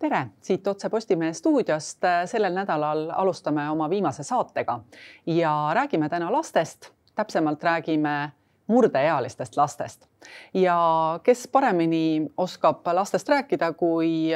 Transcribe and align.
tere, 0.00 0.26
siit 0.40 0.66
otse 0.66 0.88
Postimehe 0.90 1.32
stuudiost. 1.32 1.98
sellel 2.26 2.54
nädalal 2.54 3.10
alustame 3.10 3.70
oma 3.70 3.90
viimase 3.90 4.22
saatega 4.22 4.80
ja 5.26 5.70
räägime 5.74 6.08
täna 6.08 6.32
lastest, 6.32 6.90
täpsemalt 7.14 7.62
räägime 7.64 8.30
murdeealistest 8.66 9.56
lastest 9.56 10.06
ja 10.54 11.20
kes 11.22 11.48
paremini 11.48 12.30
oskab 12.36 12.86
lastest 12.92 13.28
rääkida 13.28 13.72
kui 13.72 14.30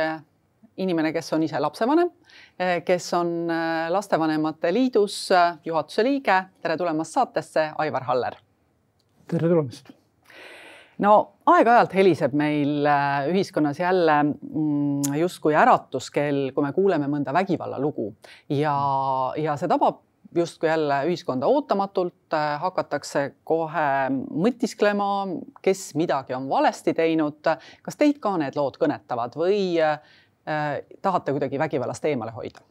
inimene, 0.76 1.12
kes 1.12 1.32
on 1.32 1.42
ise 1.42 1.60
lapsevanem, 1.60 2.10
kes 2.84 3.14
on 3.14 3.48
Lastevanemate 3.88 4.72
Liidus 4.74 5.28
juhatuse 5.64 6.04
liige. 6.04 6.42
tere 6.60 6.76
tulemast 6.76 7.12
saatesse, 7.12 7.70
Aivar 7.78 8.02
Haller. 8.02 8.34
tere 9.28 9.48
tulemast 9.48 10.03
no 11.02 11.12
aeg-ajalt 11.50 11.94
heliseb 11.96 12.34
meil 12.38 12.86
äh, 12.86 13.28
ühiskonnas 13.32 13.80
jälle 13.80 14.16
mm, 14.22 15.14
justkui 15.18 15.54
äratuskell, 15.58 16.50
kui 16.54 16.64
me 16.64 16.72
kuuleme 16.76 17.08
mõnda 17.10 17.34
vägivallalugu 17.34 18.10
ja, 18.54 18.74
ja 19.40 19.56
see 19.60 19.70
tabab 19.70 20.02
justkui 20.34 20.68
jälle 20.68 21.04
ühiskonda 21.06 21.46
ootamatult, 21.46 22.34
äh, 22.34 22.60
hakatakse 22.60 23.34
kohe 23.44 23.88
mõtisklema, 24.30 25.08
kes 25.62 25.92
midagi 25.94 26.34
on 26.34 26.48
valesti 26.48 26.94
teinud. 26.94 27.42
kas 27.82 27.96
teid 27.96 28.20
ka 28.22 28.36
need 28.38 28.56
lood 28.56 28.78
kõnetavad 28.80 29.36
või 29.38 29.80
äh, 29.82 29.98
tahate 31.02 31.32
kuidagi 31.32 31.58
vägivallast 31.58 32.04
eemale 32.04 32.34
hoida? 32.36 32.62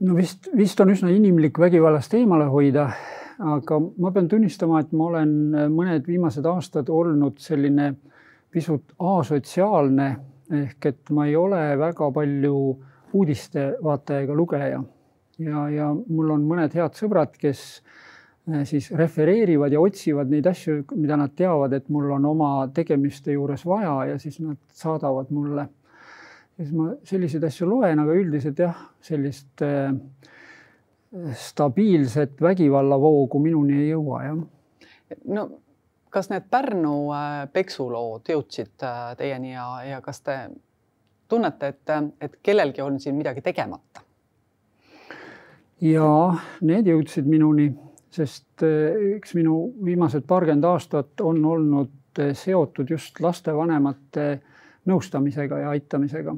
no 0.00 0.16
vist, 0.16 0.48
vist 0.56 0.80
on 0.80 0.90
üsna 0.92 1.10
inimlik 1.10 1.58
vägivallast 1.58 2.14
eemale 2.14 2.44
hoida 2.52 2.90
aga 3.38 3.80
ma 3.98 4.10
pean 4.12 4.28
tunnistama, 4.28 4.80
et 4.80 4.92
ma 4.96 5.10
olen 5.10 5.32
mõned 5.72 6.06
viimased 6.08 6.46
aastad 6.46 6.88
olnud 6.88 7.38
selline 7.42 7.92
pisut 8.50 8.94
asotsiaalne 8.98 10.10
ehk 10.56 10.86
et 10.92 11.10
ma 11.10 11.26
ei 11.26 11.36
ole 11.36 11.62
väga 11.78 12.10
palju 12.14 12.56
uudiste 13.16 13.72
vaataja 13.82 14.24
ega 14.24 14.36
lugeja 14.36 14.82
ja, 15.38 15.64
ja 15.72 15.88
mul 15.92 16.34
on 16.34 16.44
mõned 16.48 16.74
head 16.76 16.96
sõbrad, 16.98 17.34
kes 17.40 17.62
eh, 18.50 18.62
siis 18.68 18.88
refereerivad 18.96 19.74
ja 19.74 19.82
otsivad 19.82 20.30
neid 20.32 20.46
asju, 20.50 20.82
mida 20.96 21.18
nad 21.20 21.34
teavad, 21.36 21.74
et 21.76 21.90
mul 21.92 22.10
on 22.16 22.30
oma 22.32 22.52
tegemiste 22.74 23.34
juures 23.34 23.66
vaja 23.66 23.96
ja 24.12 24.20
siis 24.22 24.38
nad 24.44 24.58
saadavad 24.72 25.32
mulle. 25.34 25.68
ja 26.56 26.64
siis 26.64 26.72
ma 26.76 26.92
selliseid 27.04 27.44
asju 27.44 27.68
loen, 27.68 28.00
aga 28.00 28.16
üldiselt 28.16 28.64
jah, 28.64 28.86
sellist 29.04 29.64
äh, 29.66 29.92
stabiilset 31.32 32.40
vägivallavoogu 32.42 33.38
minuni 33.38 33.78
ei 33.82 33.88
jõua, 33.90 34.22
jah. 34.24 34.42
no 35.24 35.48
kas 36.16 36.30
need 36.30 36.46
Pärnu 36.50 36.94
äh, 37.12 37.44
peksulood 37.52 38.30
jõudsid 38.30 38.84
äh, 38.86 39.10
teieni 39.18 39.52
ja, 39.52 39.66
ja 39.84 40.00
kas 40.04 40.22
te 40.24 40.38
tunnete, 41.28 41.74
et, 41.74 41.94
et 42.20 42.38
kellelgi 42.42 42.84
on 42.84 43.00
siin 43.00 43.16
midagi 43.18 43.44
tegemata? 43.44 44.04
ja 45.84 46.08
need 46.64 46.88
jõudsid 46.88 47.28
minuni, 47.28 47.68
sest 48.10 48.64
äh, 48.64 48.96
üks 49.18 49.36
minu 49.36 49.58
viimased 49.84 50.24
paarkümmend 50.28 50.64
aastat 50.64 51.20
on 51.20 51.44
olnud 51.44 51.92
seotud 52.16 52.88
just 52.88 53.20
lastevanemate 53.20 54.28
nõustamisega 54.88 55.58
ja 55.60 55.72
aitamisega 55.74 56.32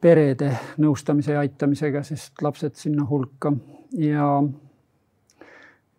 perede 0.00 0.52
nõustamise 0.78 1.34
ja 1.34 1.42
aitamisega, 1.42 2.02
sest 2.06 2.42
lapsed 2.42 2.78
sinna 2.78 3.06
hulka. 3.08 3.52
Ja 3.98 4.26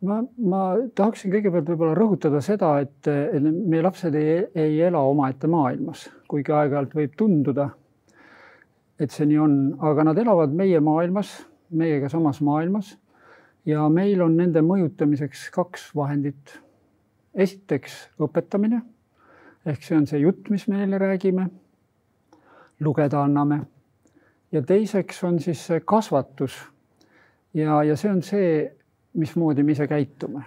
ma, 0.08 0.20
ma 0.22 0.62
tahaksin 0.96 1.34
kõigepealt 1.34 1.68
võib-olla 1.74 1.98
rõhutada 1.98 2.42
seda, 2.44 2.76
et, 2.84 3.10
meie 3.44 3.84
lapsed 3.84 4.16
ei, 4.16 4.46
ei 4.56 4.80
ela 4.88 5.02
omaette 5.10 5.50
maailmas, 5.52 6.08
kuigi 6.32 6.56
aeg-ajalt 6.56 6.96
võib 6.96 7.18
tunduda, 7.20 7.70
et 9.00 9.12
see 9.16 9.28
nii 9.28 9.42
on, 9.44 9.60
aga 9.92 10.08
nad 10.10 10.22
elavad 10.22 10.56
meie 10.56 10.80
maailmas, 10.84 11.34
meiega 11.70 12.10
samas 12.12 12.42
maailmas. 12.44 12.96
Ja 13.68 13.84
meil 13.92 14.22
on 14.24 14.38
nende 14.40 14.64
mõjutamiseks 14.66 15.50
kaks 15.54 15.90
vahendit. 15.96 16.56
esiteks 17.36 17.94
õpetamine. 18.20 18.80
Ehk 19.66 19.84
see 19.86 19.96
on 19.96 20.08
see 20.10 20.20
jutt, 20.24 20.50
mis 20.50 20.66
me 20.68 20.80
neile 20.80 20.98
räägime, 20.98 21.46
lugeda 22.80 23.22
anname 23.22 23.60
ja 24.52 24.62
teiseks 24.62 25.24
on 25.24 25.40
siis 25.40 25.66
see 25.68 25.80
kasvatus. 25.86 26.58
ja, 27.54 27.84
ja 27.84 27.98
see 27.98 28.12
on 28.12 28.22
see, 28.24 28.72
mismoodi 29.14 29.64
me 29.64 29.72
ise 29.72 29.88
käitume. 29.88 30.44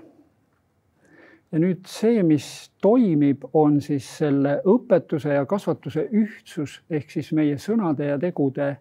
ja 1.53 1.61
nüüd 1.61 1.87
see, 1.87 2.23
mis 2.23 2.47
toimib, 2.83 3.45
on 3.53 3.81
siis 3.81 4.09
selle 4.19 4.59
õpetuse 4.67 5.37
ja 5.37 5.47
kasvatuse 5.47 6.09
ühtsus 6.13 6.81
ehk 6.91 7.11
siis 7.11 7.33
meie 7.33 7.59
sõnade 7.59 8.09
ja 8.09 8.19
tegude 8.19 8.77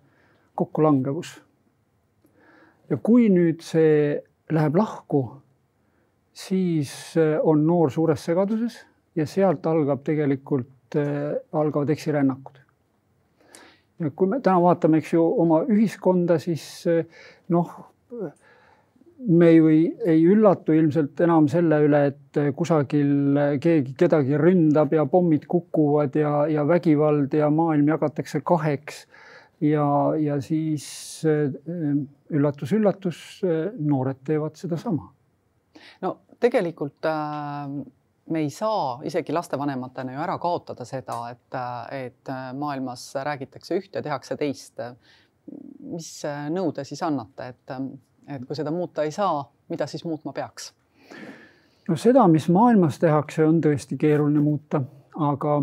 kokkulangevus. 0.56 1.42
ja 2.90 2.98
kui 2.98 3.30
nüüd 3.30 3.62
see 3.66 4.22
läheb 4.52 4.76
lahku, 4.76 5.26
siis 6.34 7.18
äh, 7.18 7.38
on 7.44 7.68
noor 7.68 7.92
suures 7.92 8.26
segaduses 8.26 8.82
ja 9.16 9.26
sealt 9.28 9.66
algab 9.68 10.04
tegelikult, 10.04 10.96
äh, 10.96 11.38
algavad 11.54 11.90
eksirännakud 11.90 12.61
kui 14.16 14.30
me 14.30 14.42
täna 14.44 14.62
vaatame, 14.64 15.02
eks 15.02 15.14
ju, 15.16 15.24
oma 15.44 15.62
ühiskonda, 15.70 16.38
siis 16.42 16.66
eh, 16.90 17.06
noh, 17.54 17.72
me 19.28 19.52
ju 19.54 19.70
ei, 19.70 19.84
ei 20.16 20.24
üllatu 20.26 20.74
ilmselt 20.74 21.22
enam 21.22 21.48
selle 21.52 21.78
üle, 21.86 22.02
et 22.10 22.40
kusagil 22.58 23.38
keegi 23.62 23.94
kedagi 23.98 24.40
ründab 24.42 24.94
ja 24.96 25.06
pommid 25.10 25.46
kukuvad 25.50 26.18
ja, 26.18 26.34
ja 26.50 26.66
vägivald 26.68 27.34
ja 27.38 27.52
maailm 27.54 27.94
jagatakse 27.94 28.42
kaheks. 28.42 29.06
ja, 29.62 29.86
ja 30.18 30.42
siis 30.42 31.22
üllatus-üllatus, 32.32 33.42
eh, 33.46 33.66
noored 33.78 34.24
teevad 34.26 34.58
sedasama. 34.58 35.12
no 36.02 36.18
tegelikult 36.42 37.06
äh 37.06 37.82
me 38.32 38.40
ei 38.40 38.50
saa 38.50 39.00
isegi 39.04 39.34
lastevanematena 39.34 40.14
ju 40.14 40.22
ära 40.24 40.38
kaotada 40.42 40.86
seda, 40.86 41.18
et, 41.32 41.58
et 41.92 42.32
maailmas 42.58 43.10
räägitakse 43.24 43.78
ühte 43.80 44.00
ja 44.00 44.06
tehakse 44.06 44.38
teist. 44.38 44.80
mis 45.92 46.10
nõu 46.50 46.72
te 46.72 46.84
siis 46.88 47.02
annate, 47.04 47.48
et, 47.48 47.72
et 48.36 48.46
kui 48.48 48.56
seda 48.56 48.72
muuta 48.72 49.04
ei 49.04 49.12
saa, 49.12 49.44
mida 49.70 49.88
siis 49.88 50.06
muutma 50.06 50.34
peaks? 50.34 50.72
no 51.90 51.98
seda, 51.98 52.28
mis 52.28 52.48
maailmas 52.50 53.00
tehakse, 53.00 53.46
on 53.46 53.62
tõesti 53.62 53.98
keeruline 54.00 54.40
muuta, 54.40 54.82
aga 55.20 55.62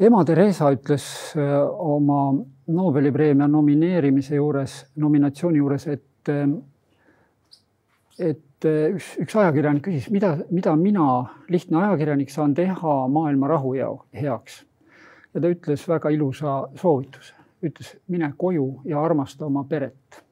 ema 0.00 0.24
Theresa 0.24 0.70
ütles 0.74 1.06
äh, 1.38 1.56
oma 1.78 2.34
Nobeli 2.70 3.10
preemia 3.12 3.48
nomineerimise 3.50 4.36
juures, 4.36 4.74
nominatsiooni 4.96 5.58
juures, 5.58 5.86
et, 5.90 6.28
et 8.18 8.44
et 8.49 8.49
üks, 8.68 9.14
üks 9.20 9.36
ajakirjanik 9.36 9.84
küsis, 9.84 10.08
mida, 10.12 10.34
mida 10.50 10.74
mina, 10.76 11.06
lihtne 11.48 11.78
ajakirjanik, 11.84 12.30
saan 12.30 12.54
teha 12.54 12.96
maailma 13.08 13.48
rahu 13.48 13.74
heaks. 14.12 14.64
ja 15.34 15.40
ta 15.40 15.48
ütles 15.48 15.88
väga 15.88 16.10
ilusa 16.10 16.68
soovituse, 16.74 17.34
ütles 17.62 17.96
mine 18.08 18.32
koju 18.36 18.80
ja 18.84 19.02
armasta 19.02 19.46
oma 19.46 19.64
peret. 19.64 20.24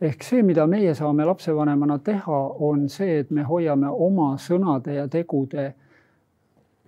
ehk 0.00 0.22
see, 0.22 0.42
mida 0.42 0.66
meie 0.66 0.94
saame 0.94 1.24
lapsevanemana 1.24 1.98
teha, 1.98 2.40
on 2.58 2.88
see, 2.88 3.18
et 3.18 3.30
me 3.30 3.42
hoiame 3.42 3.88
oma 3.88 4.36
sõnade 4.36 4.94
ja 4.94 5.08
tegude 5.08 5.74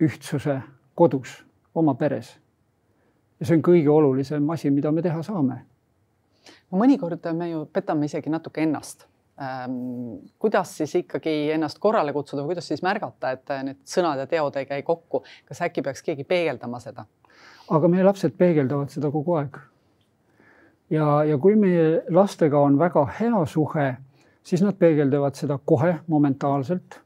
ühtsuse 0.01 0.61
kodus, 0.95 1.43
oma 1.75 1.93
peres. 1.93 2.37
ja 3.39 3.45
see 3.45 3.55
on 3.55 3.63
kõige 3.63 3.89
olulisem 3.89 4.49
asi, 4.49 4.69
mida 4.69 4.91
me 4.91 5.01
teha 5.01 5.23
saame. 5.23 5.61
mõnikord 6.71 7.33
me 7.33 7.49
ju 7.49 7.65
petame 7.65 8.05
isegi 8.05 8.29
natuke 8.29 8.61
ennast 8.61 9.07
kuidas 10.39 10.77
siis 10.77 10.95
ikkagi 10.97 11.51
ennast 11.53 11.77
korrale 11.79 12.13
kutsuda 12.13 12.41
või 12.41 12.55
kuidas 12.55 12.67
siis 12.71 12.81
märgata, 12.81 13.35
et 13.35 13.51
äh, 13.53 13.63
need 13.67 13.79
sõnad 13.85 14.17
ja 14.17 14.25
teod 14.29 14.55
ei 14.57 14.65
käi 14.65 14.81
kokku, 14.85 15.21
kas 15.45 15.61
äkki 15.67 15.83
peaks 15.85 16.01
keegi 16.05 16.25
peegeldama 16.25 16.81
seda? 16.81 17.05
aga 17.69 17.89
meie 17.91 18.05
lapsed 18.07 18.33
peegeldavad 18.39 18.89
seda 18.89 19.11
kogu 19.13 19.35
aeg. 19.37 19.59
ja, 20.89 21.23
ja 21.27 21.37
kui 21.37 21.55
meie 21.59 22.01
lastega 22.09 22.59
on 22.65 22.79
väga 22.79 23.03
hea 23.19 23.43
suhe, 23.45 23.87
siis 24.41 24.63
nad 24.65 24.79
peegeldavad 24.79 25.37
seda 25.37 25.59
kohe 25.65 25.99
momentaalselt. 26.07 27.01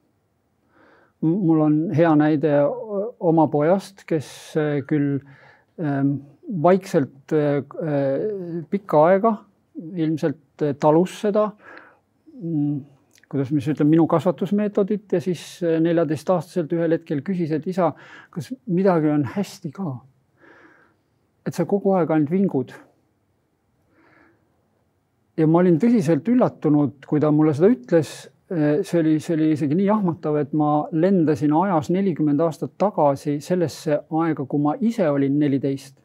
mul 1.21 1.59
on 1.67 1.77
hea 1.97 2.15
näide 2.15 2.53
oma 3.19 3.47
pojast, 3.51 4.05
kes 4.07 4.55
äh, 4.55 4.79
küll 4.87 5.19
ähm, 5.83 6.15
vaikselt 6.63 7.35
äh, 7.35 7.59
pikka 8.69 9.03
aega 9.09 9.35
ilmselt 9.75 10.69
talus 10.79 11.19
seda 11.25 11.49
kuidas 12.41 13.51
ma 13.51 13.61
siis 13.61 13.75
ütlen, 13.75 13.89
minu 13.91 14.07
kasvatusmeetodit 14.11 15.13
ja 15.15 15.21
siis 15.23 15.43
äh, 15.63 15.79
neljateistaastaselt 15.83 16.73
ühel 16.75 16.97
hetkel 16.97 17.21
küsis, 17.25 17.53
et 17.55 17.67
isa, 17.69 17.93
kas 18.33 18.51
midagi 18.67 19.11
on 19.13 19.27
hästi 19.35 19.73
ka? 19.75 19.99
et 21.47 21.57
sa 21.57 21.65
kogu 21.65 21.95
aeg 21.97 22.11
ainult 22.13 22.31
vingud. 22.31 22.73
ja 25.37 25.47
ma 25.47 25.63
olin 25.63 25.79
tõsiselt 25.81 26.27
üllatunud, 26.29 26.99
kui 27.07 27.21
ta 27.23 27.31
mulle 27.33 27.55
seda 27.57 27.71
ütles, 27.73 28.11
see 28.83 28.99
oli, 28.99 29.19
see 29.23 29.35
oli 29.37 29.51
isegi 29.55 29.75
nii 29.77 29.87
jahmatav, 29.87 30.35
et 30.41 30.53
ma 30.57 30.71
lendasin 30.91 31.53
ajas 31.55 31.89
nelikümmend 31.93 32.41
aastat 32.43 32.73
tagasi 32.81 33.37
sellesse 33.43 34.01
aega, 34.19 34.45
kui 34.45 34.59
ma 34.59 34.75
ise 34.79 35.07
olin 35.09 35.37
neliteist. 35.39 35.95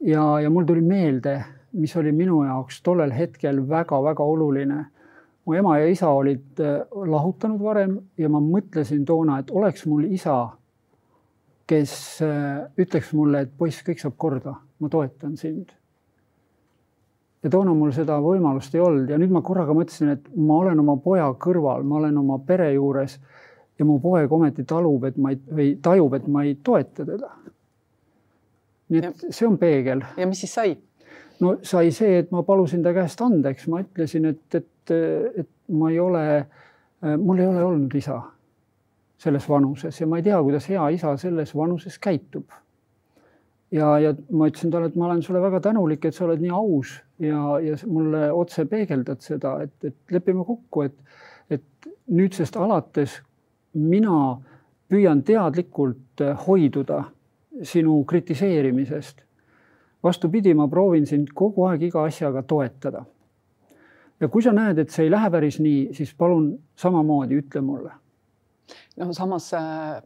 ja, 0.00 0.40
ja 0.40 0.50
mul 0.50 0.64
tuli 0.66 0.80
meelde, 0.80 1.36
mis 1.72 1.94
oli 1.96 2.12
minu 2.12 2.42
jaoks 2.46 2.80
tollel 2.82 3.12
hetkel 3.12 3.60
väga-väga 3.68 4.24
oluline. 4.24 4.86
Mu 5.46 5.54
ema 5.58 5.76
ja 5.80 5.90
isa 5.90 6.10
olid 6.14 6.60
äh, 6.62 6.80
lahutanud 7.08 7.62
varem 7.62 7.98
ja 8.18 8.28
ma 8.30 8.40
mõtlesin 8.42 9.04
toona, 9.06 9.40
et 9.42 9.50
oleks 9.50 9.86
mul 9.90 10.06
isa, 10.10 10.38
kes 11.66 11.94
äh, 12.22 12.64
ütleks 12.78 13.12
mulle, 13.16 13.46
et 13.46 13.54
poiss, 13.58 13.82
kõik 13.86 14.02
saab 14.02 14.18
korda, 14.20 14.56
ma 14.78 14.90
toetan 14.92 15.36
sind 15.40 15.72
ja 17.42 17.50
toona 17.50 17.74
mul 17.74 17.92
seda 17.94 18.18
võimalust 18.22 18.74
ei 18.76 18.82
olnud 18.82 19.10
ja 19.10 19.18
nüüd 19.18 19.32
ma 19.34 19.42
korraga 19.44 19.74
mõtlesin, 19.76 20.12
et 20.14 20.28
ma 20.36 20.60
olen 20.62 20.82
oma 20.82 20.96
poja 21.02 21.26
kõrval, 21.42 21.82
ma 21.86 21.98
olen 21.98 22.20
oma 22.22 22.38
pere 22.46 22.70
juures 22.74 23.18
ja 23.78 23.86
mu 23.88 23.98
poeg 24.02 24.32
ometi 24.32 24.64
talub, 24.68 25.08
et 25.08 25.18
ma 25.18 25.32
ei, 25.34 25.40
või 25.50 25.72
tajub, 25.82 26.14
et 26.18 26.28
ma 26.30 26.44
ei 26.46 26.54
toeta 26.62 27.06
teda. 27.08 27.30
nii 28.92 29.00
et 29.00 29.08
ja. 29.08 29.32
see 29.32 29.48
on 29.48 29.58
peegel. 29.58 30.04
ja 30.16 30.28
mis 30.28 30.44
siis 30.44 30.54
sai? 30.54 30.76
no 31.40 31.56
sai 31.66 31.90
see, 31.94 32.20
et 32.22 32.30
ma 32.30 32.44
palusin 32.46 32.84
ta 32.84 32.92
käest 32.94 33.20
andeks, 33.24 33.66
ma 33.72 33.82
ütlesin, 33.82 34.30
et, 34.30 34.44
et, 34.54 34.68
et 34.90 35.48
ma 35.68 35.90
ei 35.90 36.00
ole, 36.00 36.46
mul 37.18 37.38
ei 37.38 37.46
ole 37.46 37.62
olnud 37.64 37.94
isa 37.94 38.18
selles 39.22 39.48
vanuses 39.48 40.00
ja 40.00 40.06
ma 40.06 40.18
ei 40.18 40.26
tea, 40.26 40.42
kuidas 40.42 40.68
hea 40.68 40.88
isa 40.96 41.16
selles 41.16 41.54
vanuses 41.56 41.98
käitub 42.02 42.50
ja, 43.72 43.98
ja 43.98 44.12
ma 44.30 44.48
ütlesin 44.50 44.72
talle, 44.72 44.90
et 44.90 44.96
ma 44.96 45.08
olen 45.08 45.22
sulle 45.22 45.40
väga 45.42 45.60
tänulik, 45.64 46.04
et 46.04 46.16
sa 46.16 46.26
oled 46.26 46.42
nii 46.42 46.52
aus 46.54 46.94
ja, 47.22 47.58
ja 47.64 47.76
mulle 47.88 48.28
otse 48.32 48.64
peegeldad 48.68 49.24
seda, 49.24 49.56
et, 49.64 49.74
et 49.84 50.14
lepime 50.14 50.44
kokku, 50.46 50.86
et, 50.88 50.96
et 51.50 51.90
nüüdsest 52.12 52.56
alates 52.60 53.20
mina 53.78 54.36
püüan 54.92 55.22
teadlikult 55.24 56.24
hoiduda 56.46 57.04
sinu 57.62 58.02
kritiseerimisest. 58.08 59.22
vastupidi, 60.02 60.54
ma 60.54 60.66
proovin 60.68 61.06
sind 61.06 61.28
kogu 61.34 61.68
aeg 61.68 61.82
iga 61.86 62.02
asjaga 62.04 62.42
toetada. 62.42 63.04
Ja 64.22 64.30
kui 64.30 64.44
sa 64.44 64.54
näed, 64.54 64.78
et 64.78 64.94
see 64.94 65.08
ei 65.08 65.12
lähe 65.12 65.30
päris 65.34 65.58
nii, 65.60 65.90
siis 65.98 66.14
palun 66.14 66.54
samamoodi 66.78 67.42
ütle 67.42 67.60
mulle. 67.66 67.92
no 68.96 69.12
samas 69.12 69.52
äh 69.58 70.00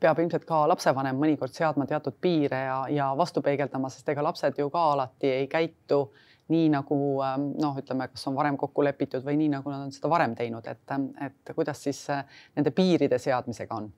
peab 0.00 0.18
ilmselt 0.22 0.44
ka 0.48 0.62
lapsevanem 0.68 1.18
mõnikord 1.18 1.54
seadma 1.54 1.86
teatud 1.88 2.16
piire 2.20 2.60
ja, 2.66 2.78
ja 2.92 3.10
vastu 3.18 3.42
peegeldama, 3.44 3.90
sest 3.92 4.08
ega 4.12 4.24
lapsed 4.24 4.58
ju 4.58 4.68
ka 4.74 4.82
alati 4.92 5.30
ei 5.40 5.46
käitu 5.50 6.08
nii 6.52 6.68
nagu 6.72 6.96
ähm, 7.24 7.50
noh, 7.60 7.76
ütleme, 7.76 8.08
kas 8.12 8.24
on 8.30 8.36
varem 8.36 8.56
kokku 8.60 8.84
lepitud 8.84 9.24
või 9.24 9.36
nii, 9.42 9.50
nagu 9.58 9.72
nad 9.72 9.84
on 9.84 9.92
seda 9.92 10.10
varem 10.10 10.34
teinud, 10.36 10.66
et, 10.70 10.94
et 11.24 11.52
kuidas 11.54 11.82
siis 11.84 12.00
äh, 12.12 12.24
nende 12.56 12.72
piiride 12.76 13.18
seadmisega 13.20 13.80
on? 13.80 13.90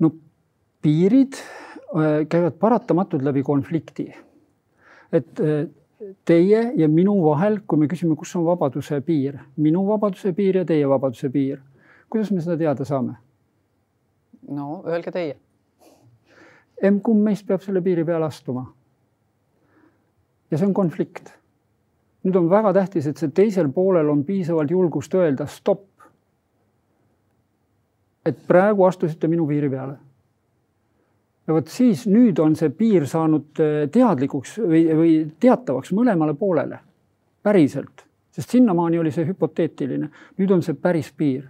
no 0.00 0.12
piirid 0.84 1.36
äh, 1.36 2.22
käivad 2.30 2.56
paratamatult 2.60 3.26
läbi 3.26 3.44
konflikti. 3.44 4.08
et 5.12 5.40
teie 6.24 6.72
ja 6.76 6.88
minu 6.88 7.16
vahel, 7.24 7.60
kui 7.66 7.80
me 7.80 7.88
küsime, 7.88 8.16
kus 8.16 8.34
on 8.36 8.44
vabaduse 8.46 9.00
piir, 9.04 9.38
minu 9.56 9.86
vabaduse 9.88 10.32
piir 10.36 10.60
ja 10.60 10.64
teie 10.68 10.88
vabaduse 10.88 11.30
piir, 11.32 11.60
kuidas 12.10 12.30
me 12.32 12.42
seda 12.44 12.58
teada 12.60 12.84
saame? 12.84 13.16
no 14.48 14.82
öelge 14.86 15.10
teie. 15.10 15.36
emb-kumb 16.82 17.24
meist 17.24 17.46
peab 17.48 17.64
selle 17.64 17.80
piiri 17.82 18.04
peale 18.04 18.28
astuma. 18.28 18.66
ja 20.50 20.58
see 20.58 20.68
on 20.68 20.74
konflikt. 20.74 21.32
nüüd 22.26 22.36
on 22.36 22.50
väga 22.50 22.72
tähtis, 22.76 23.06
et 23.06 23.16
see 23.16 23.32
teisel 23.32 23.72
poolel 23.72 24.08
on 24.12 24.24
piisavalt 24.24 24.70
julgust 24.70 25.14
öelda 25.14 25.46
stopp. 25.46 25.88
et 28.26 28.46
praegu 28.46 28.84
astusite 28.84 29.28
minu 29.28 29.46
piiri 29.46 29.70
peale. 29.70 29.96
Ja 31.46 31.54
vot 31.54 31.68
siis 31.70 32.06
nüüd 32.10 32.38
on 32.42 32.56
see 32.58 32.72
piir 32.74 33.06
saanud 33.10 33.60
eh, 33.62 33.88
teadlikuks 33.92 34.58
või, 34.62 34.82
või 34.98 35.12
teatavaks 35.40 35.92
mõlemale 35.96 36.34
poolele, 36.38 36.80
päriselt, 37.46 38.06
sest 38.34 38.56
sinnamaani 38.56 38.98
oli 38.98 39.12
see 39.14 39.26
hüpoteetiline, 39.28 40.10
nüüd 40.38 40.56
on 40.56 40.64
see 40.66 40.74
päris 40.74 41.12
piir. 41.16 41.46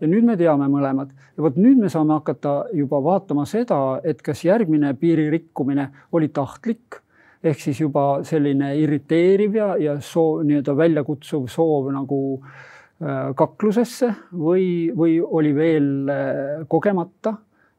Ja 0.00 0.08
nüüd 0.10 0.26
me 0.28 0.34
teame 0.36 0.66
mõlemad. 0.68 1.12
Ja 1.36 1.44
vot 1.46 1.56
nüüd 1.56 1.78
me 1.80 1.88
saame 1.92 2.18
hakata 2.18 2.66
juba 2.76 2.98
vaatama 3.00 3.46
seda, 3.48 4.00
et 4.04 4.20
kas 4.24 4.42
järgmine 4.44 4.92
piiri 5.00 5.30
rikkumine 5.32 5.88
oli 6.12 6.28
tahtlik. 6.28 7.00
Ehk 7.46 7.60
siis 7.62 7.80
juba 7.80 8.24
selline 8.26 8.72
irriteeriv 8.80 9.56
ja, 9.56 9.68
ja 9.80 9.94
soov, 10.02 10.42
nii-öelda 10.44 10.74
väljakutsuv 10.76 11.46
soov 11.52 11.88
nagu 11.94 12.18
äh, 12.42 13.30
kaklusesse 13.38 14.10
või, 14.32 14.90
või 14.96 15.20
oli 15.22 15.54
veel 15.56 15.90
äh, 16.10 16.66
kogemata. 16.68 17.36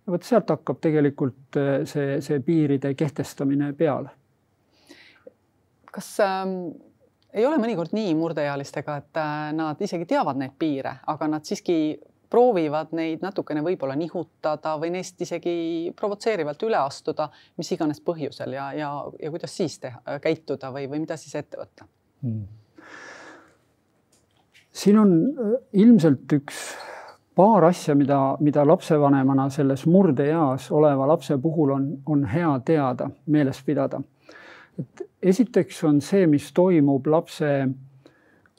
Vot 0.08 0.24
sealt 0.24 0.50
hakkab 0.50 0.82
tegelikult 0.82 1.60
äh, 1.60 1.86
see, 1.90 2.20
see 2.26 2.40
piiride 2.46 2.94
kehtestamine 2.98 3.74
peale. 3.78 4.10
kas 5.92 6.20
ähm 6.26 6.60
ei 7.38 7.46
ole 7.46 7.58
mõnikord 7.62 7.94
nii 7.94 8.14
murdeealistega, 8.18 8.98
et 9.02 9.20
äh, 9.22 9.50
nad 9.56 9.82
isegi 9.84 10.08
teavad 10.10 10.40
neid 10.40 10.56
piire, 10.60 10.98
aga 11.12 11.28
nad 11.30 11.46
siiski 11.46 11.98
proovivad 12.30 12.92
neid 12.98 13.24
natukene 13.24 13.62
võib-olla 13.64 13.96
nihutada 13.96 14.76
või 14.82 14.92
neist 14.98 15.22
isegi 15.24 15.94
provotseerivalt 15.96 16.64
üle 16.68 16.80
astuda, 16.82 17.30
mis 17.60 17.72
iganes 17.72 18.02
põhjusel 18.04 18.58
ja, 18.58 18.72
ja, 18.76 18.92
ja 19.22 19.32
kuidas 19.32 19.56
siis 19.56 19.78
teha, 19.84 20.20
käituda 20.24 20.72
või, 20.76 20.90
või 20.92 21.04
mida 21.06 21.18
siis 21.20 21.36
ette 21.40 21.60
võtta 21.60 21.88
hmm.? 22.26 22.44
siin 24.78 25.00
on 25.00 25.16
äh, 25.32 25.56
ilmselt 25.84 26.38
üks 26.40 26.62
paar 27.38 27.70
asja, 27.70 27.96
mida, 27.96 28.20
mida 28.42 28.66
lapsevanemana 28.66 29.50
selles 29.54 29.86
murdeeas 29.86 30.72
oleva 30.72 31.08
lapse 31.08 31.38
puhul 31.38 31.72
on, 31.76 31.90
on 32.06 32.26
hea 32.26 32.60
teada, 32.66 33.10
meeles 33.26 33.62
pidada 33.66 34.02
et 34.78 35.04
esiteks 35.24 35.84
on 35.88 36.02
see, 36.06 36.26
mis 36.30 36.50
toimub 36.56 37.08
lapse 37.10 37.52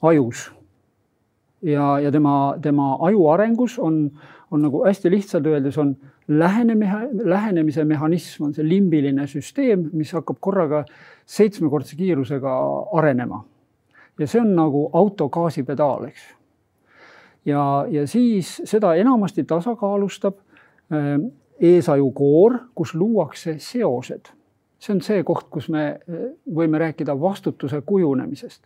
ajus 0.09 0.45
ja, 1.65 1.99
ja 2.03 2.11
tema, 2.11 2.55
tema 2.61 2.93
aju 3.07 3.27
arengus 3.33 3.77
on, 3.79 4.01
on 4.51 4.65
nagu 4.65 4.83
hästi 4.85 5.11
lihtsalt 5.11 5.47
öeldes 5.47 5.77
on 5.77 5.95
lähenemeha, 6.27 7.01
lähenemise 7.23 7.85
mehhanism 7.85 8.49
on 8.49 8.53
see 8.53 8.67
limbiline 8.67 9.27
süsteem, 9.27 9.89
mis 9.93 10.11
hakkab 10.13 10.37
korraga 10.39 10.83
seitsmekordse 11.25 11.97
kiirusega 11.97 12.57
arenema. 12.99 13.43
ja 14.19 14.27
see 14.27 14.41
on 14.41 14.51
nagu 14.55 14.89
auto 14.93 15.29
gaasipedaal, 15.29 16.09
eks. 16.11 16.27
Ja, 17.49 17.85
ja 17.89 18.07
siis 18.07 18.61
seda 18.69 18.93
enamasti 18.95 19.43
tasakaalustab 19.43 20.37
äh, 20.37 21.15
eesajukoor, 21.59 22.59
kus 22.75 22.95
luuakse 22.95 23.57
seosed 23.59 24.31
see 24.79 24.95
on 24.95 25.01
see 25.03 25.23
koht, 25.27 25.47
kus 25.51 25.69
me 25.71 25.85
eh, 25.91 26.25
võime 26.55 26.79
rääkida 26.79 27.15
vastutuse 27.19 27.81
kujunemisest. 27.85 28.63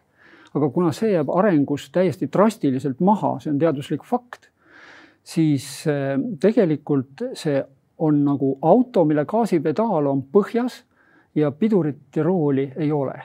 aga 0.54 0.70
kuna 0.70 0.92
see 0.94 1.16
jääb 1.16 1.32
arengus 1.34 1.88
täiesti 1.90 2.28
drastiliselt 2.34 3.00
maha, 3.02 3.40
see 3.42 3.50
on 3.50 3.58
teaduslik 3.60 4.04
fakt, 4.06 4.52
siis 5.24 5.88
eh, 5.90 6.18
tegelikult 6.40 7.26
see 7.34 7.64
on 7.98 8.24
nagu 8.26 8.58
auto, 8.62 9.06
mille 9.06 9.26
gaasipedaal 9.26 10.10
on 10.12 10.24
põhjas 10.34 10.84
ja 11.36 11.52
pidurit 11.52 12.16
ja 12.16 12.24
rooli 12.24 12.72
ei 12.76 12.92
ole. 12.92 13.18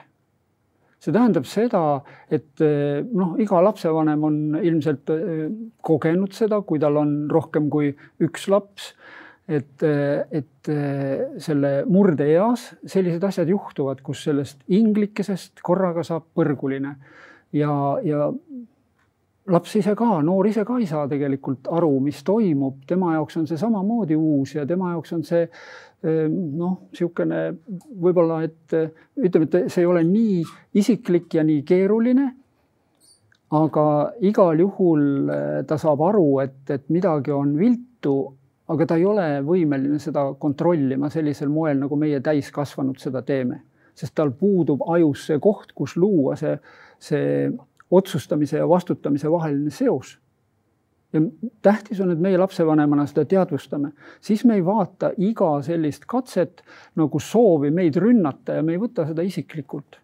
See 0.99 1.15
tähendab 1.15 1.47
seda, 1.47 1.83
et 2.31 2.63
eh, 2.65 2.99
noh, 3.03 3.37
iga 3.39 3.61
lapsevanem 3.63 4.25
on 4.27 4.39
ilmselt 4.59 5.11
kogenud 5.85 6.35
seda, 6.35 6.61
kui 6.67 6.81
tal 6.81 6.99
on 6.99 7.15
rohkem 7.31 7.69
kui 7.71 7.93
üks 8.25 8.49
laps 8.51 8.93
et, 9.49 9.81
et 9.81 10.69
selle 11.41 11.71
murdeeas 11.89 12.67
sellised 12.85 13.23
asjad 13.25 13.49
juhtuvad, 13.49 14.03
kus 14.05 14.27
sellest 14.27 14.61
inglikesest 14.69 15.63
korraga 15.65 16.03
saab 16.05 16.27
põrguline. 16.37 16.93
Ja, 17.55 17.71
ja 18.05 18.27
laps 19.49 19.75
ise 19.79 19.95
ka, 19.97 20.07
noor 20.25 20.47
ise 20.49 20.63
ka 20.67 20.77
ei 20.79 20.87
saa 20.89 21.07
tegelikult 21.09 21.69
aru, 21.75 21.91
mis 22.03 22.23
toimub, 22.25 22.81
tema 22.87 23.13
jaoks 23.15 23.39
on 23.41 23.47
see 23.49 23.59
samamoodi 23.59 24.17
uus 24.17 24.55
ja 24.55 24.65
tema 24.69 24.93
jaoks 24.93 25.13
on 25.17 25.23
see 25.27 25.45
noh, 26.01 26.75
niisugune 26.89 27.39
võib-olla, 27.99 28.43
et 28.47 28.75
ütleme, 29.19 29.49
et 29.49 29.71
see 29.71 29.83
ei 29.83 29.89
ole 29.89 30.03
nii 30.07 30.43
isiklik 30.79 31.33
ja 31.35 31.43
nii 31.43 31.63
keeruline. 31.67 32.29
aga 33.51 33.85
igal 34.21 34.59
juhul 34.61 35.31
ta 35.67 35.77
saab 35.81 36.01
aru, 36.05 36.39
et, 36.39 36.69
et 36.69 36.89
midagi 36.93 37.31
on 37.33 37.57
viltu 37.57 38.15
aga 38.69 38.85
ta 38.85 38.97
ei 38.99 39.05
ole 39.09 39.25
võimeline 39.45 39.99
seda 40.01 40.27
kontrollima 40.39 41.09
sellisel 41.13 41.49
moel, 41.49 41.79
nagu 41.81 41.97
meie 41.97 42.19
täiskasvanud 42.25 42.99
seda 43.01 43.23
teeme, 43.25 43.63
sest 43.97 44.13
tal 44.17 44.31
puudub 44.37 44.85
ajus 44.93 45.25
see 45.29 45.39
koht, 45.41 45.73
kus 45.75 45.95
luua 45.97 46.37
see, 46.39 46.55
see 47.01 47.49
otsustamise 47.91 48.57
ja 48.57 48.69
vastutamise 48.69 49.31
vaheline 49.31 49.69
seos. 49.69 50.19
ja 51.13 51.21
tähtis 51.61 52.01
on, 52.01 52.11
et 52.11 52.19
meie 52.21 52.37
lapsevanemana 52.37 53.07
seda 53.09 53.23
teadvustame, 53.25 53.91
siis 54.21 54.43
me 54.45 54.59
ei 54.59 54.65
vaata 54.65 55.09
iga 55.17 55.55
sellist 55.65 56.03
katset 56.05 56.61
nagu 56.95 57.19
soovi 57.19 57.71
meid 57.71 57.97
rünnata 57.97 58.59
ja 58.59 58.63
me 58.63 58.75
ei 58.75 58.81
võta 58.81 59.07
seda 59.07 59.25
isiklikult. 59.25 59.97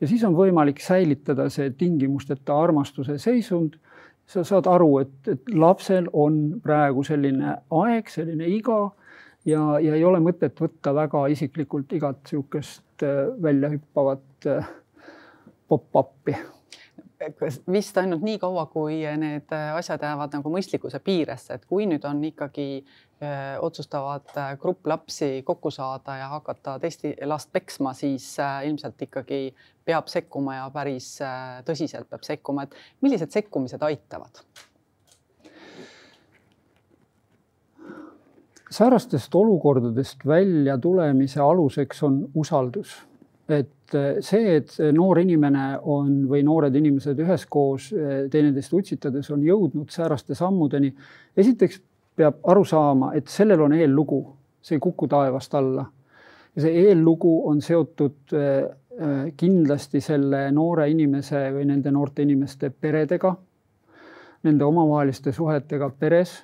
ja 0.00 0.08
siis 0.08 0.24
on 0.24 0.34
võimalik 0.34 0.82
säilitada 0.82 1.48
see 1.50 1.70
tingimusteta 1.70 2.58
armastuse 2.58 3.18
seisund 3.18 3.78
sa 4.26 4.44
saad 4.46 4.66
aru, 4.70 4.98
et, 5.02 5.14
et 5.28 5.54
lapsel 5.54 6.08
on 6.12 6.40
praegu 6.62 7.04
selline 7.06 7.56
aeg, 7.70 8.10
selline 8.10 8.48
iga 8.48 8.80
ja, 9.44 9.78
ja 9.82 9.94
ei 9.94 10.04
ole 10.04 10.22
mõtet 10.22 10.58
võtta 10.62 10.94
väga 10.96 11.26
isiklikult 11.34 11.92
igat 11.92 12.22
niisugust 12.24 13.06
äh, 13.06 13.28
väljahüppavat 13.42 14.50
äh, 14.50 14.74
pop-up'i 15.68 16.36
vist 17.72 17.98
ainult 18.00 18.22
nii 18.24 18.38
kaua, 18.42 18.66
kui 18.72 19.00
need 19.18 19.52
asjad 19.52 20.02
jäävad 20.02 20.34
nagu 20.38 20.52
mõistlikkuse 20.52 21.00
piiresse, 21.04 21.58
et 21.58 21.66
kui 21.70 21.86
nüüd 21.90 22.04
on 22.08 22.22
ikkagi 22.24 22.66
öö, 22.82 23.58
otsustavad 23.66 24.32
grupp 24.60 24.86
lapsi 24.86 25.42
kokku 25.46 25.70
saada 25.70 26.16
ja 26.20 26.28
hakata 26.32 26.78
teist 26.82 27.06
last 27.28 27.52
peksma, 27.52 27.94
siis 27.94 28.34
äh, 28.40 28.66
ilmselt 28.68 29.02
ikkagi 29.08 29.44
peab 29.84 30.10
sekkuma 30.10 30.58
ja 30.60 30.66
päris 30.74 31.14
äh, 31.22 31.62
tõsiselt 31.68 32.10
peab 32.10 32.26
sekkuma, 32.26 32.66
et 32.66 32.76
millised 33.00 33.30
sekkumised 33.34 33.82
aitavad? 33.82 34.44
säärastest 38.72 39.34
olukordadest 39.34 40.26
välja 40.26 40.78
tulemise 40.78 41.40
aluseks 41.40 42.02
on 42.02 42.22
usaldus 42.34 42.94
et 43.48 43.94
eh, 43.94 44.20
see, 44.24 44.56
et 44.56 44.74
noor 44.94 45.20
inimene 45.22 45.78
on 45.90 46.22
või 46.30 46.42
noored 46.46 46.74
inimesed 46.78 47.18
üheskoos 47.24 47.88
eh, 47.92 48.12
teineteist 48.30 48.74
utsitades 48.76 49.30
on 49.34 49.42
jõudnud 49.46 49.90
sääraste 49.90 50.36
sammudeni. 50.38 50.92
esiteks 51.36 51.80
peab 52.16 52.38
aru 52.44 52.64
saama, 52.64 53.12
et 53.16 53.28
sellel 53.28 53.60
on 53.64 53.72
eellugu, 53.72 54.22
see 54.62 54.76
ei 54.76 54.80
kuku 54.80 55.08
taevast 55.08 55.54
alla. 55.54 55.86
ja 56.56 56.62
see 56.62 56.86
eellugu 56.86 57.34
on 57.48 57.60
seotud 57.62 58.36
eh, 58.36 58.70
kindlasti 59.36 60.00
selle 60.04 60.50
noore 60.52 60.90
inimese 60.90 61.48
või 61.54 61.64
nende 61.64 61.90
noorte 61.90 62.22
inimeste 62.22 62.70
peredega, 62.70 63.34
nende 64.44 64.64
omavaheliste 64.64 65.32
suhetega 65.32 65.88
peres 65.98 66.42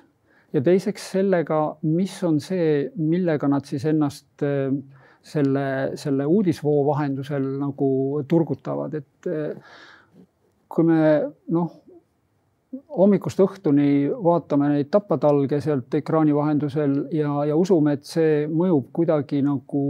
ja 0.53 0.61
teiseks 0.61 1.11
sellega, 1.11 1.59
mis 1.85 2.15
on 2.23 2.39
see, 2.41 2.89
millega 2.97 3.47
nad 3.47 3.67
siis 3.69 3.85
ennast 3.85 4.43
äh, 4.43 4.73
selle, 5.21 5.91
selle 5.99 6.25
uudisvoo 6.25 6.81
vahendusel 6.87 7.45
nagu 7.59 7.89
turgutavad, 8.27 8.95
et 8.99 9.29
eh, 9.29 9.77
kui 10.69 10.87
me 10.87 10.99
noh, 11.53 11.71
hommikust 12.97 13.39
õhtuni 13.41 14.09
vaatame 14.23 14.69
neid 14.75 14.91
tapatalge 14.93 15.59
sealt 15.63 15.95
ekraani 15.99 16.35
vahendusel 16.35 16.95
ja, 17.15 17.31
ja 17.49 17.57
usume, 17.57 17.97
et 17.97 18.05
see 18.05 18.45
mõjub 18.47 18.91
kuidagi 18.93 19.41
nagu 19.45 19.83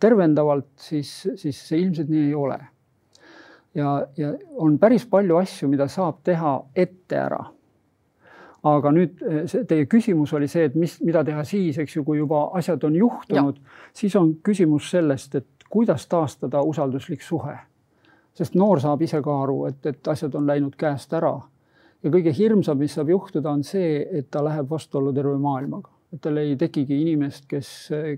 tervendavalt, 0.00 0.70
siis, 0.78 1.10
siis 1.40 1.58
see 1.68 1.82
ilmselt 1.82 2.12
nii 2.12 2.28
ei 2.28 2.34
ole. 2.36 2.60
ja, 3.74 3.98
ja 4.16 4.32
on 4.62 4.78
päris 4.78 5.06
palju 5.10 5.36
asju, 5.40 5.68
mida 5.72 5.88
saab 5.90 6.22
teha 6.24 6.58
ette 6.76 7.18
ära 7.20 7.42
aga 8.66 8.92
nüüd 8.94 9.22
eh, 9.22 9.42
see 9.50 9.66
teie 9.68 9.86
küsimus 9.90 10.32
oli 10.36 10.48
see, 10.50 10.66
et 10.70 10.76
mis, 10.78 10.98
mida 11.06 11.22
teha 11.26 11.44
siis, 11.46 11.78
eks 11.82 11.98
ju, 11.98 12.04
kui 12.06 12.18
juba 12.18 12.46
asjad 12.58 12.84
on 12.88 12.96
juhtunud, 12.98 13.58
siis 13.96 14.14
on 14.18 14.34
küsimus 14.46 14.90
sellest, 14.94 15.34
et 15.38 15.68
kuidas 15.70 16.06
taastada 16.10 16.62
usalduslik 16.66 17.22
suhe. 17.22 17.56
sest 18.36 18.54
noor 18.54 18.80
saab 18.80 19.00
ise 19.02 19.22
ka 19.24 19.34
aru, 19.42 19.62
et, 19.70 19.86
et 19.86 20.08
asjad 20.12 20.34
on 20.36 20.46
läinud 20.46 20.76
käest 20.76 21.12
ära. 21.12 21.34
ja 22.02 22.10
kõige 22.10 22.32
hirmsam, 22.36 22.78
mis 22.78 22.94
saab 22.94 23.10
juhtuda, 23.10 23.50
on 23.50 23.62
see, 23.64 24.00
et 24.18 24.30
ta 24.30 24.42
läheb 24.44 24.70
vastuollu 24.70 25.12
terve 25.14 25.38
maailmaga, 25.38 25.90
et 26.12 26.20
tal 26.22 26.38
ei 26.38 26.56
tekigi 26.56 27.00
inimest, 27.02 27.46
kes, 27.48 27.70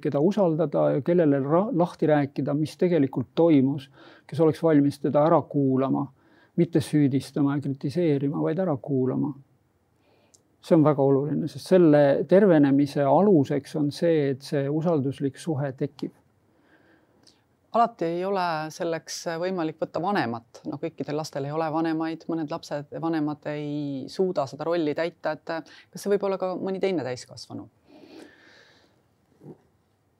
keda 0.03 0.21
usaldada 0.21 0.91
ja 0.95 1.03
kellele 1.03 1.41
lahti 1.73 2.07
rääkida, 2.07 2.55
mis 2.55 2.77
tegelikult 2.77 3.35
toimus, 3.35 3.91
kes 4.27 4.41
oleks 4.41 4.63
valmis 4.63 5.01
teda 5.01 5.27
ära 5.27 5.43
kuulama, 5.43 6.07
mitte 6.57 6.81
süüdistama 6.81 7.57
ja 7.57 7.63
kritiseerima, 7.63 8.41
vaid 8.43 8.59
ära 8.59 8.77
kuulama 8.83 9.35
see 10.63 10.77
on 10.77 10.85
väga 10.85 11.05
oluline, 11.05 11.49
sest 11.51 11.75
selle 11.75 12.03
tervenemise 12.29 13.05
aluseks 13.07 13.77
on 13.79 13.93
see, 13.95 14.31
et 14.33 14.43
see 14.43 14.65
usalduslik 14.69 15.39
suhe 15.39 15.73
tekib. 15.79 16.13
alati 17.79 18.05
ei 18.05 18.25
ole 18.25 18.45
selleks 18.75 19.21
võimalik 19.39 19.77
võtta 19.79 20.01
vanemat, 20.03 20.63
no 20.67 20.79
kõikidel 20.83 21.19
lastel 21.21 21.45
ei 21.47 21.53
ole 21.55 21.69
vanemaid, 21.73 22.25
mõned 22.29 22.51
lapsed, 22.51 22.95
vanemad 23.01 23.45
ei 23.53 24.07
suuda 24.09 24.47
seda 24.51 24.67
rolli 24.67 24.95
täita, 24.99 25.37
et 25.37 25.45
kas 25.93 26.03
see 26.03 26.15
võib 26.15 26.25
olla 26.27 26.41
ka 26.41 26.55
mõni 26.57 26.81
teine 26.83 27.05
täiskasvanu? 27.07 27.69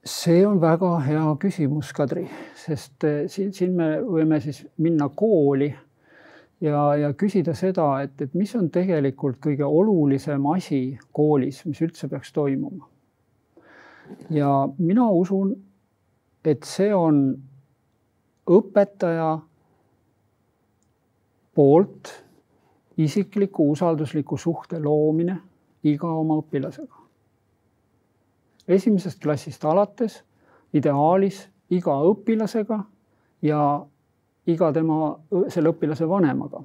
see 0.09 0.45
on 0.47 0.61
väga 0.61 0.93
hea 1.05 1.25
küsimus, 1.41 1.91
Kadri, 1.93 2.23
sest 2.57 3.03
eh, 3.05 3.25
siin, 3.29 3.51
siin 3.53 3.75
me 3.75 3.89
võime 4.01 4.39
siis 4.41 4.63
minna 4.81 5.09
kooli 5.09 5.69
ja, 6.61 6.95
ja 6.95 7.13
küsida 7.13 7.53
seda, 7.55 7.87
et, 8.03 8.21
et 8.21 8.33
mis 8.37 8.53
on 8.55 8.69
tegelikult 8.73 9.39
kõige 9.43 9.65
olulisem 9.65 10.45
asi 10.53 10.81
koolis, 11.15 11.63
mis 11.65 11.81
üldse 11.81 12.09
peaks 12.11 12.33
toimuma. 12.33 12.87
ja 14.29 14.67
mina 14.77 15.09
usun, 15.11 15.53
et 16.45 16.63
see 16.63 16.93
on 16.95 17.21
õpetaja 18.49 19.37
poolt 21.53 22.09
isikliku 22.97 23.69
usaldusliku 23.71 24.37
suhte 24.37 24.79
loomine 24.79 25.37
iga 25.83 26.07
oma 26.07 26.39
õpilasega. 26.41 26.95
esimesest 28.67 29.21
klassist 29.21 29.65
alates 29.65 30.23
ideaalis 30.73 31.47
iga 31.69 31.95
õpilasega 32.11 32.83
ja 33.41 33.61
iga 34.53 34.71
tema, 34.73 35.13
selle 35.47 35.73
õpilase 35.73 36.07
vanemaga. 36.09 36.63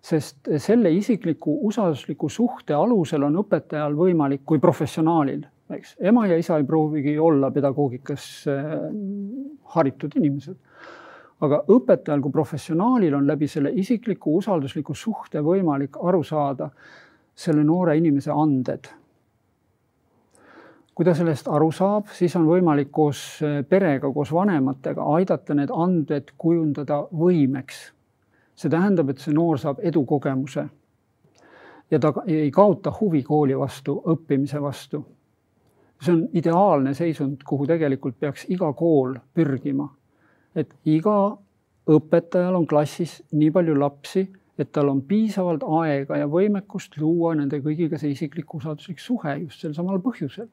sest 0.00 0.48
selle 0.56 0.88
isikliku 0.96 1.58
usaldusliku 1.68 2.28
suhte 2.32 2.72
alusel 2.72 3.26
on 3.26 3.34
õpetajal 3.42 3.92
võimalik 3.92 4.46
kui 4.48 4.58
professionaalil, 4.58 5.42
eks, 5.76 5.96
ema 6.00 6.24
ja 6.26 6.38
isa 6.40 6.56
ei 6.56 6.64
proovigi 6.64 7.18
olla 7.18 7.50
pedagoogikas 7.50 8.24
äh, 8.48 8.70
haritud 9.74 10.16
inimesed. 10.16 10.56
aga 11.40 11.62
õpetajal 11.68 12.20
kui 12.20 12.32
professionaalil 12.32 13.14
on 13.14 13.26
läbi 13.26 13.48
selle 13.48 13.70
isikliku 13.72 14.36
usaldusliku 14.36 14.94
suhte 14.94 15.40
võimalik 15.40 15.96
aru 16.00 16.22
saada 16.22 16.70
selle 17.34 17.64
noore 17.64 17.96
inimese 17.96 18.32
anded 18.32 18.88
kui 21.00 21.06
ta 21.08 21.14
sellest 21.16 21.46
aru 21.48 21.70
saab, 21.72 22.10
siis 22.12 22.34
on 22.36 22.42
võimalik 22.44 22.90
koos 22.92 23.20
eh, 23.40 23.62
perega, 23.64 24.10
koos 24.12 24.28
vanematega 24.36 25.06
aidata 25.14 25.54
need 25.56 25.70
anded 25.72 26.34
kujundada 26.36 26.98
võimeks. 27.16 27.78
see 28.54 28.68
tähendab, 28.68 29.08
et 29.08 29.22
see 29.24 29.32
noor 29.32 29.56
saab 29.58 29.80
edukogemuse. 29.80 30.66
ja 31.90 31.98
ta 31.98 32.12
ei 32.26 32.50
kaota 32.50 32.92
huvi 33.00 33.22
kooli 33.22 33.56
vastu, 33.56 33.96
õppimise 34.12 34.60
vastu. 34.60 35.02
see 36.02 36.12
on 36.12 36.28
ideaalne 36.34 36.94
seisund, 36.94 37.46
kuhu 37.48 37.66
tegelikult 37.66 38.20
peaks 38.20 38.44
iga 38.50 38.72
kool 38.72 39.16
pürgima. 39.32 39.88
et 40.54 40.68
iga 40.84 41.38
õpetajal 41.88 42.60
on 42.60 42.66
klassis 42.66 43.22
nii 43.32 43.50
palju 43.50 43.80
lapsi, 43.80 44.28
et 44.58 44.72
tal 44.72 44.92
on 44.92 45.00
piisavalt 45.00 45.64
aega 45.80 46.16
ja 46.16 46.28
võimekust 46.28 47.00
luua 47.00 47.34
nende 47.34 47.64
kõigiga 47.64 47.96
see 47.96 48.10
isiklik 48.10 48.54
usalduslik 48.54 49.00
suhe 49.00 49.38
just 49.38 49.60
sel 49.60 49.72
samal 49.72 49.96
põhjusel 50.04 50.50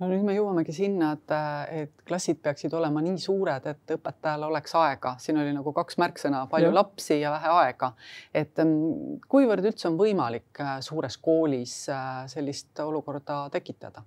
no 0.00 0.08
nüüd 0.10 0.24
me 0.26 0.34
jõuamegi 0.34 0.74
sinna, 0.74 1.12
et, 1.14 1.34
et 1.82 2.06
klassid 2.08 2.40
peaksid 2.42 2.74
olema 2.74 3.02
nii 3.04 3.18
suured, 3.20 3.68
et 3.70 3.94
õpetajal 3.96 4.48
oleks 4.48 4.74
aega, 4.78 5.14
siin 5.22 5.38
oli 5.40 5.54
nagu 5.54 5.74
kaks 5.76 5.98
märksõna, 6.02 6.44
palju 6.50 6.70
ja. 6.70 6.74
lapsi 6.74 7.20
ja 7.20 7.34
vähe 7.36 7.52
aega. 7.60 7.92
et 8.34 8.58
mm, 8.58 9.20
kuivõrd 9.30 9.70
üldse 9.70 9.88
on 9.90 9.98
võimalik 10.00 10.62
äh, 10.62 10.76
suures 10.84 11.18
koolis 11.22 11.76
äh, 11.92 12.24
sellist 12.30 12.84
olukorda 12.84 13.44
tekitada? 13.54 14.04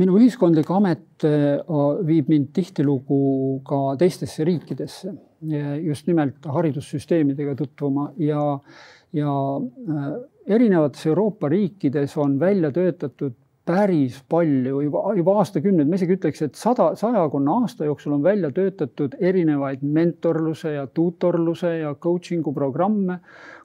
minu 0.00 0.14
ühiskondlik 0.16 0.70
amet 0.72 1.26
äh, 1.28 1.60
viib 2.06 2.30
mind 2.32 2.54
tihtilugu 2.56 3.60
ka 3.66 3.82
teistesse 4.00 4.46
riikidesse, 4.46 5.12
just 5.84 6.08
nimelt 6.08 6.44
haridussüsteemidega 6.52 7.54
tutvuma 7.56 8.10
ja, 8.20 8.42
ja 9.16 9.32
erinevates 10.46 11.06
Euroopa 11.06 11.48
riikides 11.48 12.16
on 12.16 12.38
välja 12.40 12.70
töötatud 12.72 13.34
päris 13.70 14.16
palju 14.28 14.80
juba, 14.82 15.02
juba 15.16 15.36
aastakümneid, 15.40 15.88
ma 15.88 15.98
isegi 15.98 16.16
ütleks, 16.16 16.42
et 16.42 16.58
sada, 16.58 16.90
sajakonna 16.98 17.58
aasta 17.62 17.86
jooksul 17.86 18.16
on 18.16 18.24
välja 18.24 18.50
töötatud 18.54 19.14
erinevaid 19.20 19.84
mentorluse 19.84 20.72
ja 20.74 20.86
tuutorluse 20.86 21.76
ja 21.82 21.94
coaching'u 21.94 22.54
programme, 22.56 23.20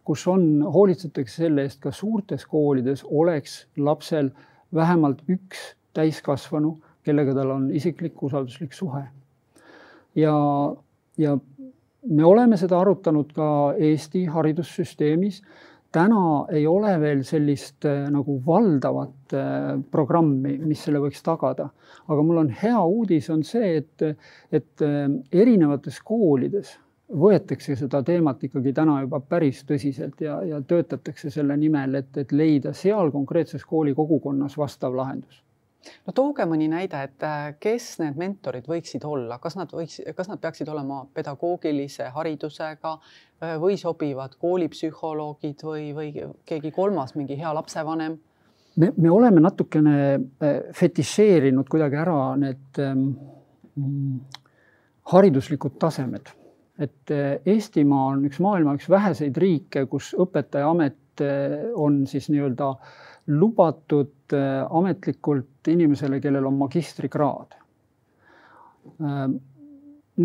kus 0.06 0.28
on, 0.30 0.46
hoolitsetakse 0.74 1.46
selle 1.46 1.66
eest, 1.66 1.80
ka 1.82 1.94
suurtes 1.96 2.46
koolides 2.46 3.06
oleks 3.10 3.64
lapsel 3.78 4.30
vähemalt 4.76 5.24
üks 5.32 5.72
täiskasvanu, 5.96 6.76
kellega 7.06 7.34
tal 7.38 7.56
on 7.56 7.70
isiklik 7.74 8.22
usalduslik 8.24 8.74
suhe. 8.74 9.04
ja, 10.16 10.36
ja 11.18 11.38
me 12.10 12.26
oleme 12.26 12.58
seda 12.58 12.80
arutanud 12.80 13.32
ka 13.34 13.48
Eesti 13.80 14.26
haridussüsteemis 14.26 15.42
täna 15.96 16.46
ei 16.52 16.66
ole 16.68 16.94
veel 17.02 17.24
sellist 17.28 17.86
äh, 17.88 18.06
nagu 18.12 18.38
valdavat 18.46 19.36
äh, 19.36 19.70
programmi, 19.92 20.58
mis 20.60 20.84
selle 20.86 21.02
võiks 21.04 21.24
tagada. 21.26 21.70
aga 22.08 22.26
mul 22.26 22.44
on 22.44 22.50
hea 22.64 22.82
uudis, 22.84 23.30
on 23.34 23.44
see, 23.48 23.78
et, 23.82 24.04
et 24.52 24.86
äh, 24.86 25.06
erinevates 25.32 26.02
koolides 26.04 26.76
võetakse 27.06 27.76
seda 27.78 28.02
teemat 28.04 28.44
ikkagi 28.48 28.74
täna 28.74 28.98
juba 29.04 29.20
päris 29.22 29.62
tõsiselt 29.70 30.22
ja, 30.26 30.40
ja 30.44 30.62
töötatakse 30.62 31.30
selle 31.30 31.58
nimel, 31.58 32.02
et, 32.02 32.12
et 32.18 32.32
leida 32.34 32.74
seal 32.74 33.14
konkreetses 33.14 33.66
kooli 33.66 33.94
kogukonnas 33.96 34.58
vastav 34.58 34.96
lahendus 34.98 35.45
no 36.06 36.14
tooge 36.16 36.46
mõni 36.50 36.68
näide, 36.72 37.02
et 37.08 37.26
äh, 37.26 37.48
kes 37.62 37.96
need 38.02 38.18
mentorid 38.20 38.68
võiksid 38.70 39.06
olla, 39.08 39.38
kas 39.42 39.58
nad 39.60 39.72
võiks, 39.74 40.00
kas 40.18 40.30
nad 40.32 40.42
peaksid 40.42 40.70
olema 40.72 41.04
pedagoogilise 41.14 42.10
haridusega 42.16 42.94
äh, 42.96 43.56
või 43.62 43.78
sobivad 43.82 44.38
koolipsühholoogid 44.42 45.66
või, 45.68 45.90
või 45.98 46.14
keegi 46.46 46.72
kolmas, 46.76 47.16
mingi 47.16 47.38
hea 47.40 47.54
lapsevanem? 47.56 48.18
me, 48.76 48.92
me 48.98 49.12
oleme 49.12 49.44
natukene 49.44 49.98
äh, 50.16 50.58
fetišeerinud 50.76 51.70
kuidagi 51.72 52.02
ära 52.02 52.20
need 52.40 52.82
ähm, 52.84 53.06
hariduslikud 55.12 55.80
tasemed 55.80 56.34
et 56.76 57.12
Eestimaa 57.48 58.10
on 58.12 58.26
üks 58.28 58.42
maailma 58.44 58.74
üks 58.76 58.90
väheseid 58.92 59.38
riike, 59.40 59.86
kus 59.88 60.10
õpetajaamet 60.20 61.22
on 61.80 62.02
siis 62.12 62.28
nii-öelda 62.28 62.74
lubatud 63.34 64.34
eh, 64.34 64.64
ametlikult 64.70 65.70
inimesele, 65.72 66.20
kellel 66.22 66.46
on 66.46 66.58
magistrikraad. 66.60 67.56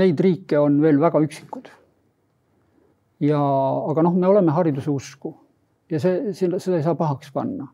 Neid 0.00 0.20
riike 0.20 0.58
on 0.60 0.76
veel 0.82 1.00
väga 1.00 1.20
üksikud. 1.24 1.70
ja, 3.24 3.40
aga 3.90 4.02
noh, 4.04 4.14
me 4.16 4.28
oleme 4.28 4.52
hariduse 4.52 4.90
usku 4.92 5.32
ja 5.90 5.98
see, 6.00 6.32
seda 6.32 6.76
ei 6.76 6.84
saa 6.84 6.94
pahaks 6.96 7.32
panna 7.34 7.66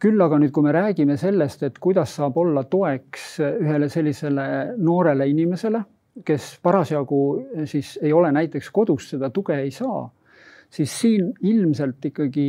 küll 0.00 0.20
aga 0.24 0.38
nüüd, 0.40 0.52
kui 0.54 0.64
me 0.64 0.72
räägime 0.72 1.16
sellest, 1.20 1.64
et 1.66 1.80
kuidas 1.82 2.14
saab 2.16 2.36
olla 2.40 2.62
toeks 2.64 3.26
ühele 3.44 3.88
sellisele 3.92 4.46
noorele 4.78 5.26
inimesele 5.28 5.82
kes 6.24 6.58
parasjagu 6.62 7.22
siis 7.68 7.98
ei 8.02 8.12
ole 8.12 8.30
näiteks 8.32 8.70
kodus 8.74 9.10
seda 9.12 9.30
tuge 9.34 9.56
ei 9.60 9.70
saa, 9.74 10.08
siis 10.70 10.94
siin 11.00 11.32
ilmselt 11.42 12.04
ikkagi 12.10 12.48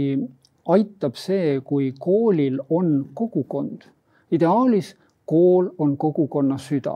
aitab 0.70 1.16
see, 1.18 1.60
kui 1.66 1.94
koolil 2.00 2.60
on 2.70 3.10
kogukond. 3.14 3.88
ideaalis 4.32 4.96
kool 5.26 5.70
on 5.78 5.98
kogukonna 5.98 6.58
süda. 6.58 6.96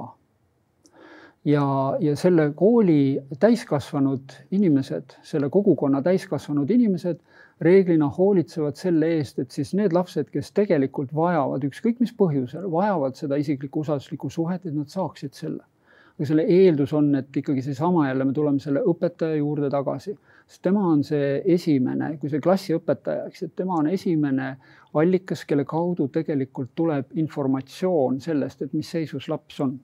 ja, 1.45 1.97
ja 1.99 2.15
selle 2.15 2.51
kooli 2.55 3.19
täiskasvanud 3.39 4.37
inimesed, 4.51 5.17
selle 5.23 5.49
kogukonna 5.49 6.01
täiskasvanud 6.01 6.69
inimesed 6.69 7.19
reeglina 7.61 8.09
hoolitsevad 8.09 8.75
selle 8.75 9.09
eest, 9.17 9.39
et 9.39 9.51
siis 9.51 9.73
need 9.73 9.93
lapsed, 9.93 10.29
kes 10.31 10.51
tegelikult 10.51 11.13
vajavad 11.15 11.63
ükskõik 11.67 11.99
mis 11.99 12.13
põhjusel, 12.13 12.71
vajavad 12.71 13.19
seda 13.19 13.35
isiklikku 13.41 13.83
usalduslikku 13.85 14.29
suhet, 14.29 14.65
et 14.65 14.75
nad 14.75 14.89
saaksid 14.89 15.33
selle 15.33 15.63
aga 16.13 16.27
selle 16.29 16.43
eeldus 16.45 16.93
on, 16.93 17.09
et 17.17 17.37
ikkagi 17.41 17.63
seesama 17.65 18.07
jälle 18.07 18.25
me 18.25 18.33
tuleme 18.33 18.61
selle 18.61 18.83
õpetaja 18.85 19.39
juurde 19.39 19.69
tagasi, 19.73 20.13
sest 20.47 20.61
tema 20.65 20.83
on 20.91 21.01
see 21.05 21.39
esimene, 21.55 22.11
kui 22.21 22.29
see 22.29 22.43
klassiõpetaja, 22.43 23.25
eks, 23.31 23.47
et 23.47 23.55
tema 23.57 23.79
on 23.81 23.89
esimene 23.89 24.51
allikas, 24.99 25.41
kelle 25.49 25.65
kaudu 25.65 26.07
tegelikult 26.13 26.75
tuleb 26.77 27.17
informatsioon 27.17 28.21
sellest, 28.21 28.61
et 28.61 28.77
mis 28.77 28.93
seisus 28.97 29.29
laps 29.31 29.59
on. 29.65 29.79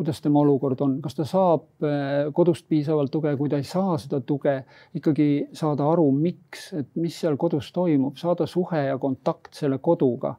kuidas 0.00 0.22
tema 0.24 0.40
olukord 0.40 0.80
on, 0.80 0.94
kas 1.04 1.12
ta 1.14 1.24
saab 1.28 1.84
eh, 1.84 2.30
kodust 2.32 2.64
piisavalt 2.68 3.10
tuge, 3.12 3.34
kui 3.36 3.50
ta 3.52 3.58
ei 3.60 3.66
saa 3.68 3.98
seda 4.00 4.22
tuge, 4.24 4.54
ikkagi 4.96 5.26
saada 5.52 5.90
aru, 5.92 6.06
miks, 6.16 6.70
et 6.72 6.88
mis 6.96 7.18
seal 7.20 7.36
kodus 7.36 7.68
toimub, 7.72 8.16
saada 8.16 8.46
suhe 8.48 8.86
ja 8.86 8.96
kontakt 8.98 9.52
selle 9.54 9.78
koduga. 9.78 10.36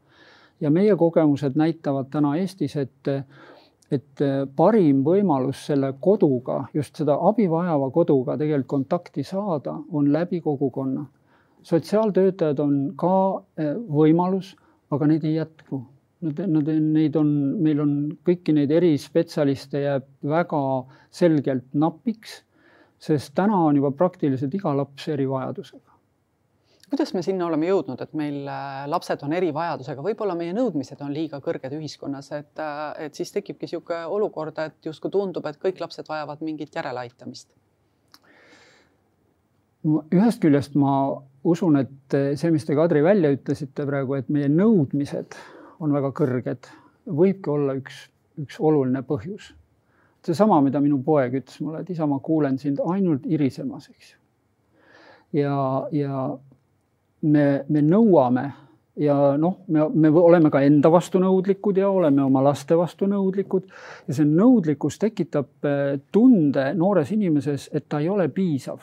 ja 0.62 0.70
meie 0.70 0.96
kogemused 0.96 1.56
näitavad 1.58 2.10
täna 2.14 2.36
Eestis, 2.38 2.76
et 2.78 3.10
et 3.92 4.24
äh, 4.24 4.44
parim 4.56 5.02
võimalus 5.04 5.66
selle 5.68 5.92
koduga, 6.04 6.62
just 6.74 6.98
seda 7.02 7.18
abi 7.30 7.48
vajava 7.52 7.90
koduga 7.92 8.38
tegelikult 8.40 8.70
kontakti 8.76 9.24
saada, 9.28 9.76
on 9.92 10.12
läbi 10.14 10.42
kogukonna. 10.42 11.06
sotsiaaltöötajad 11.64 12.60
on 12.60 12.78
ka 12.98 13.16
äh, 13.60 13.76
võimalus, 13.76 14.56
aga 14.92 15.08
neid 15.08 15.26
ei 15.26 15.36
jätku. 15.36 15.84
Nad, 16.22 16.40
nad, 16.48 16.68
neid 16.68 17.16
on, 17.18 17.30
meil 17.62 17.80
on 17.82 17.94
kõiki 18.26 18.54
neid 18.54 18.72
erispetsialiste 18.72 19.82
jääb 19.82 20.08
väga 20.22 20.62
selgelt 21.10 21.66
napiks, 21.74 22.44
sest 23.02 23.34
täna 23.36 23.58
on 23.66 23.76
juba 23.76 23.92
praktiliselt 23.92 24.54
iga 24.54 24.76
laps 24.78 25.08
erivajadusega 25.10 25.91
kuidas 26.92 27.14
me 27.16 27.22
sinna 27.24 27.46
oleme 27.48 27.70
jõudnud, 27.70 28.02
et 28.04 28.12
meil 28.20 28.48
äh, 28.52 28.84
lapsed 28.92 29.22
on 29.24 29.32
erivajadusega, 29.38 30.04
võib-olla 30.04 30.36
meie 30.36 30.52
nõudmised 30.52 31.00
on 31.06 31.14
liiga 31.16 31.40
kõrged 31.44 31.72
ühiskonnas, 31.78 32.28
et, 32.36 32.52
äh, 32.60 32.82
et 33.06 33.16
siis 33.16 33.32
tekibki 33.32 33.64
niisugune 33.70 34.02
olukord, 34.12 34.60
et 34.60 34.90
justkui 34.90 35.14
tundub, 35.14 35.48
et 35.48 35.60
kõik 35.62 35.80
lapsed 35.80 36.10
vajavad 36.12 36.44
mingit 36.44 36.76
järeleaitamist. 36.76 37.56
ühest 40.12 40.44
küljest 40.44 40.76
ma 40.76 40.92
usun, 41.44 41.80
et 41.80 42.18
see, 42.36 42.52
mis 42.52 42.68
te, 42.68 42.76
Kadri, 42.76 43.02
välja 43.04 43.32
ütlesite 43.34 43.88
praegu, 43.88 44.20
et 44.20 44.28
meie 44.30 44.52
nõudmised 44.52 45.40
on 45.80 45.96
väga 45.96 46.12
kõrged, 46.12 46.70
võibki 47.08 47.50
olla 47.50 47.80
üks, 47.80 48.04
üks 48.38 48.60
oluline 48.60 49.02
põhjus. 49.08 49.56
seesama, 50.28 50.60
mida 50.62 50.84
minu 50.84 51.00
poeg 51.02 51.40
ütles 51.40 51.58
mulle, 51.64 51.82
et 51.82 51.90
isa, 51.90 52.06
ma 52.06 52.20
kuulen 52.20 52.60
sind 52.60 52.84
ainult 52.84 53.26
irisemas, 53.26 53.90
eks 53.90 54.12
ju. 54.12 54.18
ja, 55.40 55.88
ja 55.92 56.30
me, 57.22 57.66
me 57.70 57.82
nõuame 57.82 58.52
ja 58.96 59.38
noh, 59.38 59.58
me, 59.68 59.86
me 59.94 60.10
oleme 60.10 60.52
ka 60.52 60.62
enda 60.66 60.92
vastu 60.92 61.20
nõudlikud 61.22 61.78
ja 61.78 61.90
oleme 61.90 62.24
oma 62.24 62.44
laste 62.44 62.78
vastu 62.78 63.08
nõudlikud 63.10 63.68
ja 64.08 64.16
see 64.16 64.28
nõudlikkus 64.28 65.00
tekitab 65.00 65.68
eh, 65.68 66.00
tunde 66.12 66.72
noores 66.78 67.12
inimeses, 67.16 67.70
et 67.74 67.88
ta 67.90 68.00
ei 68.00 68.10
ole 68.10 68.28
piisav. 68.30 68.80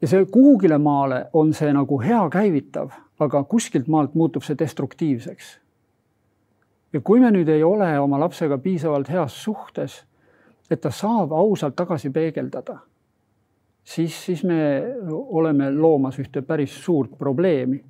ja 0.00 0.08
see 0.08 0.24
kuhugile 0.24 0.78
maale 0.78 1.26
on 1.32 1.52
see 1.54 1.72
nagu 1.72 2.00
hea 2.00 2.22
käivitav, 2.30 2.90
aga 3.20 3.44
kuskilt 3.44 3.88
maalt 3.88 4.14
muutub 4.14 4.42
see 4.42 4.58
destruktiivseks. 4.58 5.58
ja 6.92 7.00
kui 7.00 7.20
me 7.20 7.30
nüüd 7.30 7.48
ei 7.48 7.62
ole 7.62 7.98
oma 8.00 8.20
lapsega 8.20 8.58
piisavalt 8.58 9.08
heas 9.08 9.42
suhtes, 9.44 10.04
et 10.70 10.80
ta 10.80 10.90
saab 10.90 11.32
ausalt 11.32 11.76
tagasi 11.76 12.10
peegeldada 12.10 12.80
siis, 13.86 14.16
siis 14.26 14.44
me 14.44 14.58
oleme 15.08 15.70
loomas 15.70 16.18
ühte 16.18 16.42
päris 16.42 16.74
suurt 16.84 17.14
probleemi. 17.18 17.82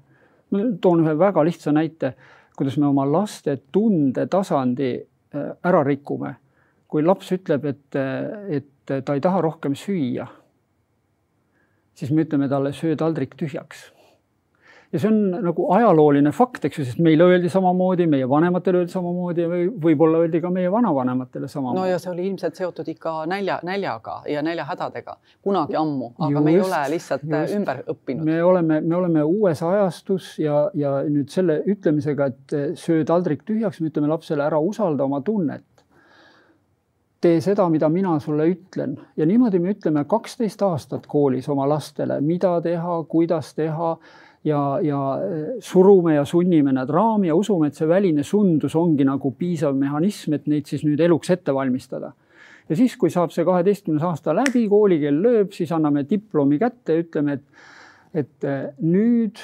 ma 0.51 0.59
toon 0.81 1.03
ühe 1.03 1.17
väga 1.19 1.45
lihtsa 1.45 1.73
näite, 1.73 2.13
kuidas 2.57 2.77
me 2.79 2.87
oma 2.87 3.07
laste 3.09 3.57
tundetasandi 3.73 4.93
äh, 4.95 5.51
ära 5.65 5.83
rikume. 5.85 6.37
kui 6.89 7.03
laps 7.03 7.33
ütleb, 7.35 7.65
et, 7.67 7.97
et 8.49 8.93
ta 9.05 9.15
ei 9.15 9.21
taha 9.21 9.41
rohkem 9.43 9.75
süüa, 9.75 10.27
siis 11.99 12.13
me 12.15 12.23
ütleme 12.23 12.47
talle, 12.49 12.71
söö 12.73 12.95
taldrik 12.97 13.35
tühjaks 13.35 13.96
ja 14.93 15.01
see 15.01 15.11
on 15.11 15.19
nagu 15.45 15.67
ajalooline 15.75 16.31
fakt, 16.35 16.65
eks 16.69 16.79
ju, 16.79 16.87
sest 16.87 17.01
meile 17.03 17.27
öeldi 17.27 17.51
samamoodi, 17.53 18.07
meie 18.11 18.29
vanematele 18.31 18.83
öeldi 18.83 18.95
samamoodi 18.95 19.47
või 19.51 19.67
võib-olla 19.87 20.23
öeldi 20.25 20.41
ka 20.45 20.51
meie 20.55 20.71
vanavanematele 20.73 21.49
samamoodi. 21.51 21.81
no 21.81 21.87
ja 21.91 21.99
see 22.03 22.13
oli 22.13 22.27
ilmselt 22.31 22.59
seotud 22.59 22.89
ikka 22.95 23.17
nälja, 23.31 23.59
näljaga 23.67 24.21
ja 24.31 24.43
näljahädadega 24.47 25.17
kunagi 25.43 25.77
ammu, 25.77 26.13
aga 26.19 26.33
just, 26.33 26.45
me 26.45 26.55
ei 26.55 26.61
ole 26.63 26.83
lihtsalt 26.95 27.27
just. 27.27 27.55
ümber 27.59 27.83
õppinud. 27.95 28.25
me 28.31 28.43
oleme, 28.45 28.81
me 28.81 28.97
oleme 28.97 29.23
uues 29.23 29.63
ajastus 29.63 30.37
ja, 30.43 30.67
ja 30.75 30.99
nüüd 31.09 31.33
selle 31.35 31.61
ütlemisega, 31.67 32.31
et 32.33 32.77
söö 32.79 33.05
taldrik 33.09 33.43
tühjaks, 33.49 33.81
me 33.81 33.91
ütleme 33.91 34.13
lapsele 34.13 34.47
ära 34.47 34.61
usalda 34.63 35.05
oma 35.05 35.21
tunnet 35.27 35.67
tee 37.21 37.41
seda, 37.41 37.65
mida 37.73 37.89
mina 37.89 38.19
sulle 38.21 38.45
ütlen 38.51 38.97
ja 39.17 39.27
niimoodi 39.27 39.59
me 39.59 39.73
ütleme 39.75 40.05
kaksteist 40.09 40.63
aastat 40.63 41.07
koolis 41.11 41.49
oma 41.49 41.67
lastele, 41.69 42.21
mida 42.21 42.61
teha, 42.63 43.01
kuidas 43.09 43.55
teha 43.57 43.97
ja, 44.47 44.79
ja 44.83 45.01
äh, 45.19 45.57
surume 45.61 46.15
ja 46.15 46.25
sunnime 46.25 46.73
nad 46.73 46.91
raami 46.91 47.31
ja 47.31 47.35
usume, 47.35 47.71
et 47.71 47.79
see 47.79 47.89
väline 47.89 48.25
sundus 48.25 48.77
ongi 48.79 49.05
nagu 49.07 49.33
piisav 49.39 49.75
mehhanism, 49.79 50.37
et 50.39 50.47
neid 50.51 50.71
siis 50.71 50.85
nüüd 50.87 51.03
eluks 51.03 51.33
ette 51.35 51.55
valmistada. 51.55 52.13
ja 52.69 52.77
siis, 52.77 52.97
kui 52.97 53.11
saab 53.11 53.35
see 53.35 53.45
kaheteistkümnes 53.47 54.03
aasta 54.07 54.35
läbi, 54.35 54.67
koolikeel 54.69 55.21
lööb, 55.23 55.53
siis 55.55 55.73
anname 55.73 56.07
diplomi 56.09 56.59
kätte 56.59 56.97
ja 56.97 57.05
ütleme, 57.05 57.39
et, 57.39 57.67
et 58.25 58.47
äh, 58.47 58.71
nüüd 58.83 59.43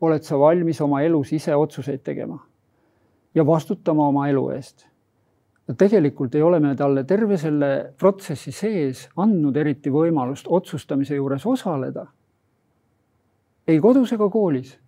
oled 0.00 0.26
sa 0.26 0.38
valmis 0.38 0.80
oma 0.84 1.00
elus 1.02 1.32
ise 1.32 1.56
otsuseid 1.56 2.02
tegema 2.04 2.38
ja 3.34 3.46
vastutama 3.46 4.10
oma 4.10 4.28
elu 4.28 4.44
eest 4.56 4.86
no 5.66 5.74
tegelikult 5.74 6.34
ei 6.34 6.42
ole 6.42 6.60
me 6.60 6.74
talle 6.76 7.04
terve 7.04 7.38
selle 7.40 7.70
protsessi 7.98 8.52
sees 8.52 9.06
andnud 9.22 9.56
eriti 9.56 9.90
võimalust 9.90 10.50
otsustamise 10.50 11.16
juures 11.16 11.46
osaleda 11.46 12.06
ei 13.68 13.80
kodus 13.80 14.12
ega 14.12 14.28
koolis. 14.30 14.78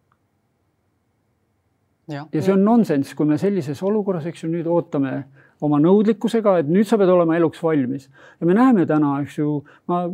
ja, 2.09 2.27
ja 2.33 2.43
see 2.43 2.55
on 2.55 2.64
nonsenss, 2.64 3.14
kui 3.14 3.27
me 3.27 3.38
sellises 3.38 3.83
olukorras, 3.83 4.27
eks 4.27 4.45
ju, 4.45 4.51
nüüd 4.53 4.67
ootame 4.71 5.25
oma 5.64 5.81
nõudlikkusega, 5.83 6.55
et 6.61 6.71
nüüd 6.71 6.87
sa 6.87 6.97
pead 7.01 7.11
olema 7.11 7.37
eluks 7.37 7.61
valmis. 7.62 8.09
ja 8.41 8.47
me 8.47 8.55
näeme 8.55 8.87
täna, 8.87 9.19
eks 9.23 9.38
ju, 9.38 9.59
ma 9.91 10.05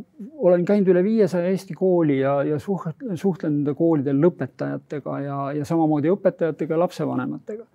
olen 0.49 0.65
käinud 0.65 0.89
üle 0.95 1.05
viiesaja 1.05 1.51
Eesti 1.53 1.77
kooli 1.77 2.19
ja, 2.21 2.39
ja 2.49 2.59
suht-, 2.59 3.05
suhtlen 3.21 3.59
nende 3.59 3.75
koolide 3.79 4.15
lõpetajatega 4.17 5.21
ja, 5.25 5.39
ja 5.61 5.69
samamoodi 5.69 6.13
õpetajatega, 6.15 6.79
lapsevanematega. 6.87 7.67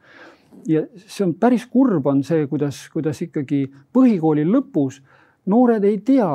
ja 0.68 0.84
see 1.06 1.28
on 1.28 1.36
päris 1.40 1.68
kurb, 1.70 2.08
on 2.10 2.24
see, 2.24 2.48
kuidas, 2.50 2.88
kuidas 2.94 3.22
ikkagi 3.22 3.68
põhikooli 3.94 4.48
lõpus 4.50 5.02
noored 5.50 5.86
ei 5.86 6.00
tea, 6.06 6.32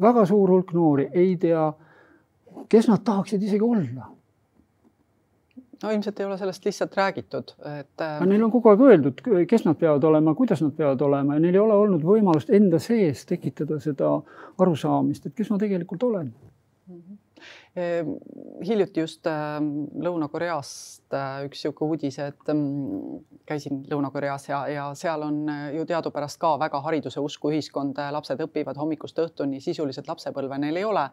väga 0.00 0.24
suur 0.28 0.50
hulk 0.54 0.72
noori 0.76 1.08
ei 1.12 1.36
tea, 1.40 1.68
kes 2.68 2.88
nad 2.88 3.04
tahaksid 3.04 3.42
isegi 3.42 3.64
olla 3.64 4.10
no 5.82 5.90
ilmselt 5.90 6.20
ei 6.20 6.26
ole 6.26 6.38
sellest 6.38 6.64
lihtsalt 6.64 6.96
räägitud, 6.96 7.54
et. 7.80 8.02
aga 8.04 8.26
neil 8.28 8.44
on 8.44 8.52
kogu 8.52 8.68
aeg 8.72 8.82
öeldud, 8.84 9.22
kes 9.48 9.64
nad 9.64 9.78
peavad 9.80 10.04
olema, 10.04 10.34
kuidas 10.36 10.62
nad 10.64 10.74
peavad 10.76 11.00
olema 11.06 11.36
ja 11.38 11.40
neil 11.40 11.56
ei 11.56 11.62
ole 11.62 11.76
olnud 11.84 12.04
võimalust 12.04 12.52
enda 12.56 12.78
sees 12.82 13.24
tekitada 13.28 13.80
seda 13.80 14.12
arusaamist, 14.60 15.26
et 15.26 15.36
kes 15.36 15.50
ma 15.50 15.58
tegelikult 15.62 16.04
olen 16.10 16.32
hiljuti 18.66 19.00
just 19.00 19.26
ähm, 19.26 19.68
Lõuna-Koreast 20.02 21.14
äh, 21.14 21.44
üks 21.46 21.60
niisugune 21.60 21.94
uudis, 21.94 22.18
et 22.22 22.50
mm, 22.52 23.20
käisin 23.48 23.82
Lõuna-Koreas 23.90 24.48
ja, 24.48 24.60
ja 24.70 24.86
seal 24.98 25.22
on 25.26 25.38
äh, 25.50 25.60
ju 25.76 25.84
teadupärast 25.88 26.40
ka 26.42 26.56
väga 26.60 26.80
hariduse 26.84 27.22
usku 27.22 27.52
ühiskond, 27.52 28.00
lapsed 28.16 28.42
õpivad 28.46 28.78
hommikust 28.80 29.18
õhtuni, 29.22 29.62
sisuliselt 29.62 30.10
lapsepõlve 30.10 30.58
neil 30.62 30.80
ei 30.80 30.88
ole. 30.88 31.06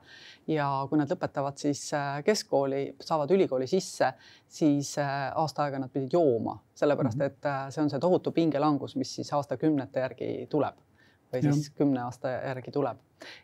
ja 0.48 0.68
kui 0.90 1.00
nad 1.00 1.12
lõpetavad 1.12 1.60
siis 1.62 1.86
äh, 1.94 2.24
keskkooli, 2.26 2.84
saavad 3.04 3.32
ülikooli 3.36 3.68
sisse, 3.68 4.14
siis 4.48 4.96
aasta 4.98 5.66
aega 5.68 5.80
nad 5.84 5.92
pidid 5.94 6.14
jooma, 6.14 6.58
sellepärast 6.78 7.20
mhm. 7.20 7.26
et 7.32 7.74
see 7.74 7.84
on 7.84 7.94
see 7.94 8.02
tohutu 8.02 8.32
pingelangus, 8.32 8.96
mis 8.96 9.16
siis 9.20 9.34
aastakümnete 9.36 10.06
järgi 10.06 10.34
tuleb 10.50 10.87
või 11.34 11.44
siis 11.44 11.70
kümne 11.76 12.02
aasta 12.06 12.32
järgi 12.32 12.72
tuleb. 12.72 12.98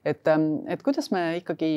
et, 0.05 0.27
ähm, 0.27 0.67
et 0.69 0.83
kuidas 0.85 1.09
me 1.11 1.21
ikkagi 1.39 1.69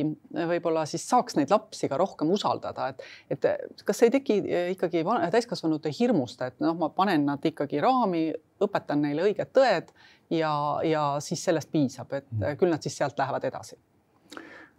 võib-olla 0.51 0.83
siis 0.87 1.07
saaks 1.09 1.37
neid 1.39 1.51
lapsi 1.51 1.89
ka 1.89 1.97
rohkem 1.97 2.31
usaldada, 2.31 2.91
et, 2.93 3.03
et 3.31 3.85
kas 3.89 4.03
ei 4.05 4.13
teki 4.13 4.37
äh, 4.45 4.71
ikkagi 4.75 5.05
täiskasvanute 5.33 5.91
hirmust, 5.99 6.43
et 6.43 6.61
noh, 6.61 6.77
ma 6.77 6.91
panen 6.93 7.25
nad 7.27 7.45
ikkagi 7.45 7.81
raami, 7.81 8.29
õpetan 8.61 9.01
neile 9.01 9.25
õiged 9.31 9.53
tõed 9.57 9.93
ja, 10.31 10.53
ja 10.85 11.05
siis 11.25 11.45
sellest 11.45 11.73
piisab, 11.73 12.13
et 12.13 12.29
mm. 12.31 12.59
küll 12.61 12.73
nad 12.73 12.85
siis 12.85 12.97
sealt 13.01 13.19
lähevad 13.19 13.49
edasi. 13.49 13.79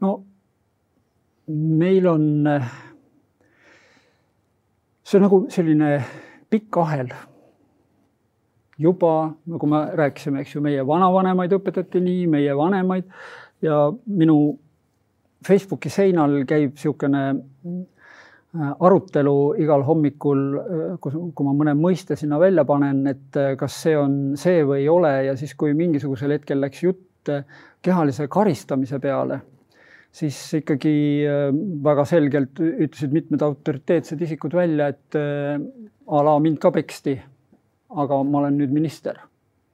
no 0.06 0.20
meil 1.48 2.08
on, 2.12 2.28
see 5.02 5.18
on 5.18 5.26
nagu 5.26 5.42
selline 5.50 5.92
pikk 6.52 6.80
ahel 6.84 7.12
juba 8.78 9.34
nagu 9.50 9.70
me 9.70 9.82
rääkisime, 9.98 10.42
eks 10.44 10.56
ju, 10.56 10.62
meie 10.64 10.86
vanavanemaid 10.86 11.54
õpetati 11.58 12.02
nii, 12.04 12.26
meie 12.30 12.56
vanemaid 12.58 13.08
ja 13.66 13.88
minu 14.06 14.38
Facebooki 15.48 15.90
seinal 15.94 16.42
käib 16.50 16.76
niisugune 16.76 17.24
äh, 17.32 18.72
arutelu 18.86 19.36
igal 19.62 19.84
hommikul, 19.88 20.42
äh, 20.62 20.86
kus, 21.02 21.18
kui 21.34 21.48
ma 21.48 21.56
mõne 21.58 21.76
mõiste 21.78 22.18
sinna 22.20 22.40
välja 22.42 22.66
panen, 22.70 23.04
et 23.10 23.38
äh, 23.38 23.54
kas 23.60 23.82
see 23.86 23.98
on 23.98 24.18
see 24.40 24.64
või 24.66 24.84
ei 24.84 24.90
ole 24.94 25.14
ja 25.30 25.38
siis, 25.40 25.54
kui 25.58 25.76
mingisugusel 25.78 26.38
hetkel 26.38 26.62
läks 26.64 26.84
jutt 26.86 27.06
kehalise 27.84 28.30
karistamise 28.32 29.02
peale, 29.04 29.42
siis 30.16 30.38
ikkagi 30.62 30.94
väga 31.84 32.06
selgelt 32.08 32.62
ütlesid 32.64 33.12
mitmed 33.12 33.44
autoriteetsed 33.44 34.22
isikud 34.24 34.56
välja, 34.56 34.88
et 34.94 35.18
a 35.20 36.22
la 36.24 36.38
mind 36.40 36.62
ka 36.64 36.72
peksti 36.72 37.18
aga 37.90 38.22
ma 38.24 38.40
olen 38.40 38.58
nüüd 38.58 38.74
minister. 38.74 39.20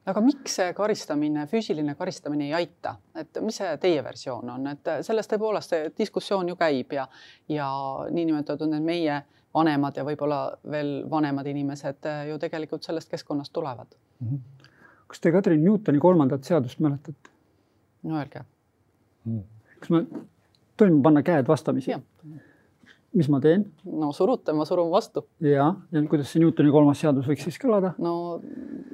aga 0.06 0.22
miks 0.22 0.58
see 0.60 0.74
karistamine, 0.76 1.46
füüsiline 1.48 1.96
karistamine 1.96 2.50
ei 2.50 2.54
aita, 2.58 2.96
et 3.16 3.40
mis 3.42 3.56
see 3.62 3.78
teie 3.80 4.02
versioon 4.04 4.50
on, 4.56 4.68
et 4.74 4.90
sellest 5.08 5.32
tõepoolest 5.32 5.76
see 5.76 5.94
diskussioon 5.98 6.50
ju 6.52 6.58
käib 6.60 6.92
ja, 6.94 7.08
ja 7.48 7.70
niinimetatud 8.12 8.70
need 8.72 8.84
meie 8.84 9.22
vanemad 9.54 9.98
ja 9.98 10.04
võib-olla 10.04 10.42
veel 10.72 10.96
vanemad 11.10 11.48
inimesed 11.48 12.10
ju 12.30 12.40
tegelikult 12.42 12.84
sellest 12.84 13.12
keskkonnast 13.12 13.54
tulevad 13.54 13.96
mm. 14.20 14.28
-hmm. 14.28 14.68
kas 15.08 15.20
te 15.20 15.32
Katrin 15.32 15.64
Newtoni 15.64 16.00
kolmandat 16.00 16.44
seadust 16.44 16.80
mäletate? 16.80 17.32
no 18.04 18.18
öelge 18.20 18.44
mm.. 19.26 19.44
kas 19.80 19.90
me 19.90 20.06
tohime 20.78 21.02
panna 21.04 21.24
käed 21.24 21.48
vastamisi? 21.48 21.96
Mis 23.14 23.30
ma 23.30 23.40
teen? 23.42 23.66
no 23.86 24.12
surute, 24.16 24.54
ma 24.58 24.66
surun 24.66 24.90
vastu. 24.92 25.26
ja, 25.44 25.70
ja 25.92 26.04
kuidas 26.10 26.32
see 26.34 26.42
Newtoni 26.42 26.72
kolmas 26.74 27.02
seadus 27.04 27.28
võiks 27.30 27.46
siis 27.48 27.60
kõlada? 27.62 27.94
no 28.02 28.42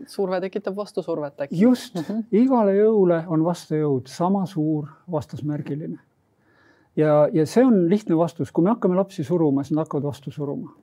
surve 0.09 0.41
tekitab 0.43 0.75
vastusurvet 0.79 1.45
äkki. 1.45 1.59
just 1.59 1.95
mm, 1.95 2.03
-hmm. 2.07 2.27
igale 2.43 2.75
jõule 2.77 3.23
on 3.27 3.43
vastujõud 3.45 4.11
sama 4.11 4.45
suur 4.45 4.89
vastasmärgiline. 5.11 5.99
ja, 6.95 7.27
ja 7.33 7.45
see 7.45 7.65
on 7.65 7.87
lihtne 7.89 8.17
vastus, 8.17 8.51
kui 8.51 8.63
me 8.63 8.75
hakkame 8.75 8.95
lapsi 8.99 9.23
suruma, 9.23 9.63
siis 9.63 9.75
nad 9.75 9.85
hakkavad 9.85 10.11
vastu 10.11 10.31
suruma. 10.31 10.73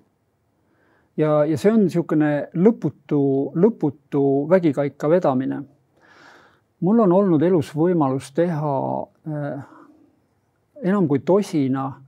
ja, 1.17 1.45
ja 1.45 1.59
see 1.59 1.73
on 1.73 1.85
niisugune 1.85 2.49
lõputu, 2.55 3.53
lõputu 3.55 4.49
vägikaika 4.49 5.11
vedamine. 5.11 5.63
mul 6.81 7.01
on 7.01 7.13
olnud 7.13 7.43
elus 7.43 7.75
võimalus 7.75 8.33
teha 8.33 8.75
äh, 9.29 9.65
enam 10.83 11.09
kui 11.09 11.19
tosina 11.19 12.06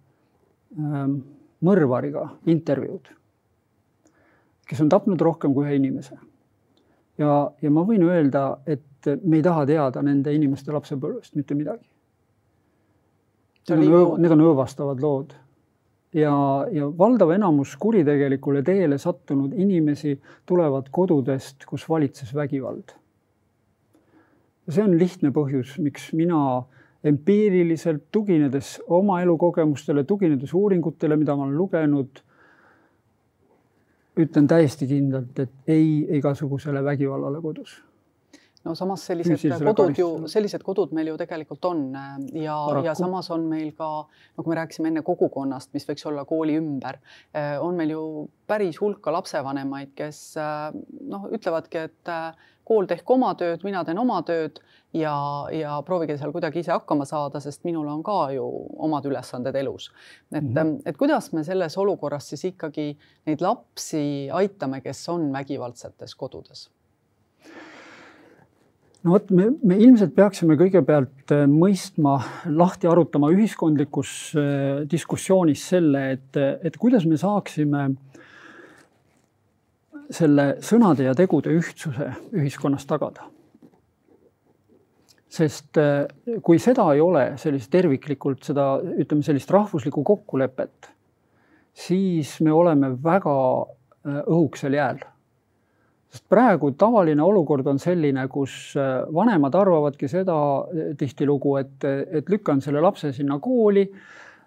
mõrvariga 1.64 2.24
intervjuud, 2.46 3.08
kes 4.68 4.80
on 4.84 4.90
tapnud 4.92 5.20
rohkem 5.20 5.54
kui 5.54 5.66
ühe 5.66 5.78
inimese. 5.78 6.18
ja, 7.18 7.50
ja 7.62 7.70
ma 7.70 7.84
võin 7.88 8.04
öelda, 8.04 8.60
et 8.66 9.08
me 9.24 9.38
ei 9.38 9.42
taha 9.42 9.64
teada 9.66 10.02
nende 10.02 10.34
inimeste 10.34 10.72
lapsepõlvest 10.72 11.34
mitte 11.38 11.54
midagi. 11.54 11.86
Need 13.68 13.92
on, 13.92 14.20
need 14.20 14.32
on 14.32 14.40
õõvastavad 14.40 15.00
lood 15.00 15.34
ja, 16.14 16.32
ja 16.72 16.88
valdav 16.98 17.32
enamus 17.34 17.74
kuritegelikule 17.80 18.62
teele 18.64 18.98
sattunud 18.98 19.52
inimesi 19.52 20.14
tulevad 20.46 20.88
kodudest, 20.90 21.66
kus 21.68 21.88
valitses 21.88 22.34
vägivald. 22.34 22.94
see 24.68 24.84
on 24.84 24.98
lihtne 25.00 25.30
põhjus, 25.32 25.78
miks 25.80 26.10
mina 26.12 26.64
empiiriliselt, 27.04 28.08
tuginedes 28.12 28.78
oma 28.86 29.20
elukogemustele, 29.22 30.04
tuginedes 30.04 30.54
uuringutele, 30.54 31.16
mida 31.16 31.36
ma 31.36 31.46
olen 31.46 31.58
lugenud, 31.58 32.22
ütlen 34.18 34.48
täiesti 34.50 34.88
kindlalt, 34.90 35.38
et 35.38 35.70
ei 35.70 36.18
igasugusele 36.18 36.82
vägivallale 36.84 37.42
kodus. 37.42 37.76
No 38.66 38.74
samas 38.74 39.04
sellised 39.06 39.62
kodud 39.62 39.96
ju, 39.96 40.08
sellised 40.28 40.64
kodud 40.66 40.90
meil 40.96 41.12
ju 41.12 41.14
tegelikult 41.20 41.64
on 41.70 41.84
äh, 41.96 42.16
ja, 42.42 42.56
ja 42.84 42.94
samas 42.98 43.30
on 43.32 43.46
meil 43.48 43.70
ka, 43.78 43.88
nagu 44.36 44.50
me 44.50 44.58
rääkisime 44.58 44.90
enne 44.90 45.04
kogukonnast, 45.06 45.70
mis 45.76 45.86
võiks 45.88 46.04
olla 46.10 46.26
kooli 46.28 46.58
ümber, 46.58 46.98
äh, 47.30 47.54
on 47.62 47.78
meil 47.78 47.94
ju 47.94 48.02
päris 48.50 48.80
hulka 48.82 49.14
lapsevanemaid, 49.14 49.94
kes 49.96 50.20
äh, 50.42 50.74
noh, 51.06 51.30
ütlevadki, 51.38 51.86
et 51.86 52.12
kool 52.68 52.88
tehku 52.88 53.16
oma 53.16 53.32
tööd, 53.38 53.64
mina 53.66 53.82
teen 53.86 53.98
oma 53.98 54.20
tööd 54.26 54.60
ja, 54.96 55.14
ja 55.54 55.78
proovige 55.86 56.18
seal 56.20 56.32
kuidagi 56.34 56.62
ise 56.62 56.74
hakkama 56.74 57.06
saada, 57.08 57.40
sest 57.44 57.64
minul 57.68 57.88
on 57.88 58.02
ka 58.06 58.18
ju 58.36 58.46
omad 58.88 59.06
ülesanded 59.08 59.56
elus. 59.56 59.90
et 60.32 60.42
mm, 60.42 60.54
-hmm. 60.54 60.80
et 60.86 60.96
kuidas 60.96 61.32
me 61.32 61.44
selles 61.44 61.78
olukorras 61.78 62.28
siis 62.28 62.44
ikkagi 62.44 62.96
neid 63.26 63.40
lapsi 63.40 64.28
aitame, 64.32 64.80
kes 64.80 65.08
on 65.08 65.32
vägivaldsetes 65.32 66.14
kodudes 66.14 66.68
no 69.02 69.14
vot, 69.14 69.30
me, 69.30 69.50
me 69.62 69.76
ilmselt 69.78 70.14
peaksime 70.16 70.56
kõigepealt 70.58 71.34
äh, 71.34 71.46
mõistma, 71.50 72.18
lahti 72.46 72.90
arutama 72.90 73.30
ühiskondlikus 73.34 74.34
äh, 74.34 74.82
diskussioonis 74.90 75.68
selle, 75.68 76.10
et, 76.16 76.36
et 76.62 76.76
kuidas 76.76 77.06
me 77.06 77.16
saaksime 77.16 77.88
selle 80.10 80.54
sõnade 80.64 81.04
ja 81.04 81.14
tegude 81.16 81.52
ühtsuse 81.52 82.12
ühiskonnas 82.32 82.86
tagada. 82.88 83.28
sest 85.28 85.76
äh, 85.76 86.06
kui 86.42 86.58
seda 86.58 86.86
ei 86.94 87.00
ole, 87.04 87.34
sellist 87.36 87.70
terviklikult 87.70 88.46
seda, 88.48 88.78
ütleme 88.80 89.22
sellist 89.22 89.50
rahvuslikku 89.50 90.04
kokkulepet, 90.04 90.88
siis 91.74 92.38
me 92.40 92.52
oleme 92.52 92.94
väga 93.04 93.34
õhuksel 94.08 94.72
jääl 94.72 95.02
sest 96.08 96.24
praegu 96.28 96.70
tavaline 96.78 97.22
olukord 97.22 97.66
on 97.68 97.80
selline, 97.80 98.24
kus 98.32 98.72
äh, 98.80 99.02
vanemad 99.14 99.54
arvavadki 99.58 100.08
seda 100.08 100.36
tihtilugu, 100.98 101.56
et, 101.60 101.84
et 102.20 102.30
lükkan 102.32 102.62
selle 102.64 102.82
lapse 102.84 103.12
sinna 103.16 103.38
kooli, 103.42 103.84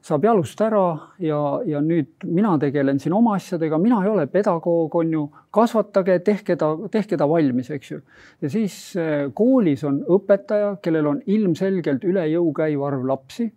saab 0.01 0.25
jalust 0.25 0.61
ära 0.65 0.85
ja, 1.21 1.39
ja 1.67 1.81
nüüd 1.85 2.25
mina 2.25 2.55
tegelen 2.61 2.99
siin 2.99 3.13
oma 3.13 3.35
asjadega, 3.37 3.77
mina 3.81 4.01
ei 4.03 4.09
ole 4.09 4.25
pedagoog, 4.31 4.95
on 4.97 5.13
ju, 5.13 5.23
kasvatage, 5.53 6.17
tehke 6.25 6.57
ta, 6.59 6.73
tehke 6.91 7.19
ta 7.21 7.27
valmis, 7.29 7.69
eks 7.75 7.91
ju. 7.91 8.01
ja 8.41 8.51
siis 8.51 8.77
äh, 8.97 9.29
koolis 9.37 9.85
on 9.87 10.01
õpetaja, 10.17 10.75
kellel 10.81 11.11
on 11.13 11.23
ilmselgelt 11.25 12.05
üle 12.09 12.25
jõu 12.33 12.51
käiv 12.57 12.85
arv 12.87 13.05
lapsi. 13.13 13.51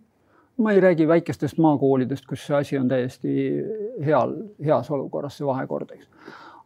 Ma 0.55 0.71
ei 0.71 0.79
räägi 0.79 1.03
väikestest 1.07 1.57
maakoolidest, 1.59 2.23
kus 2.29 2.45
see 2.47 2.55
asi 2.55 2.77
on 2.79 2.87
täiesti 2.87 3.31
heal, 4.05 4.37
heas 4.63 4.87
olukorras, 4.93 5.35
see 5.35 5.47
vahekord, 5.47 5.89
eks. 5.91 6.07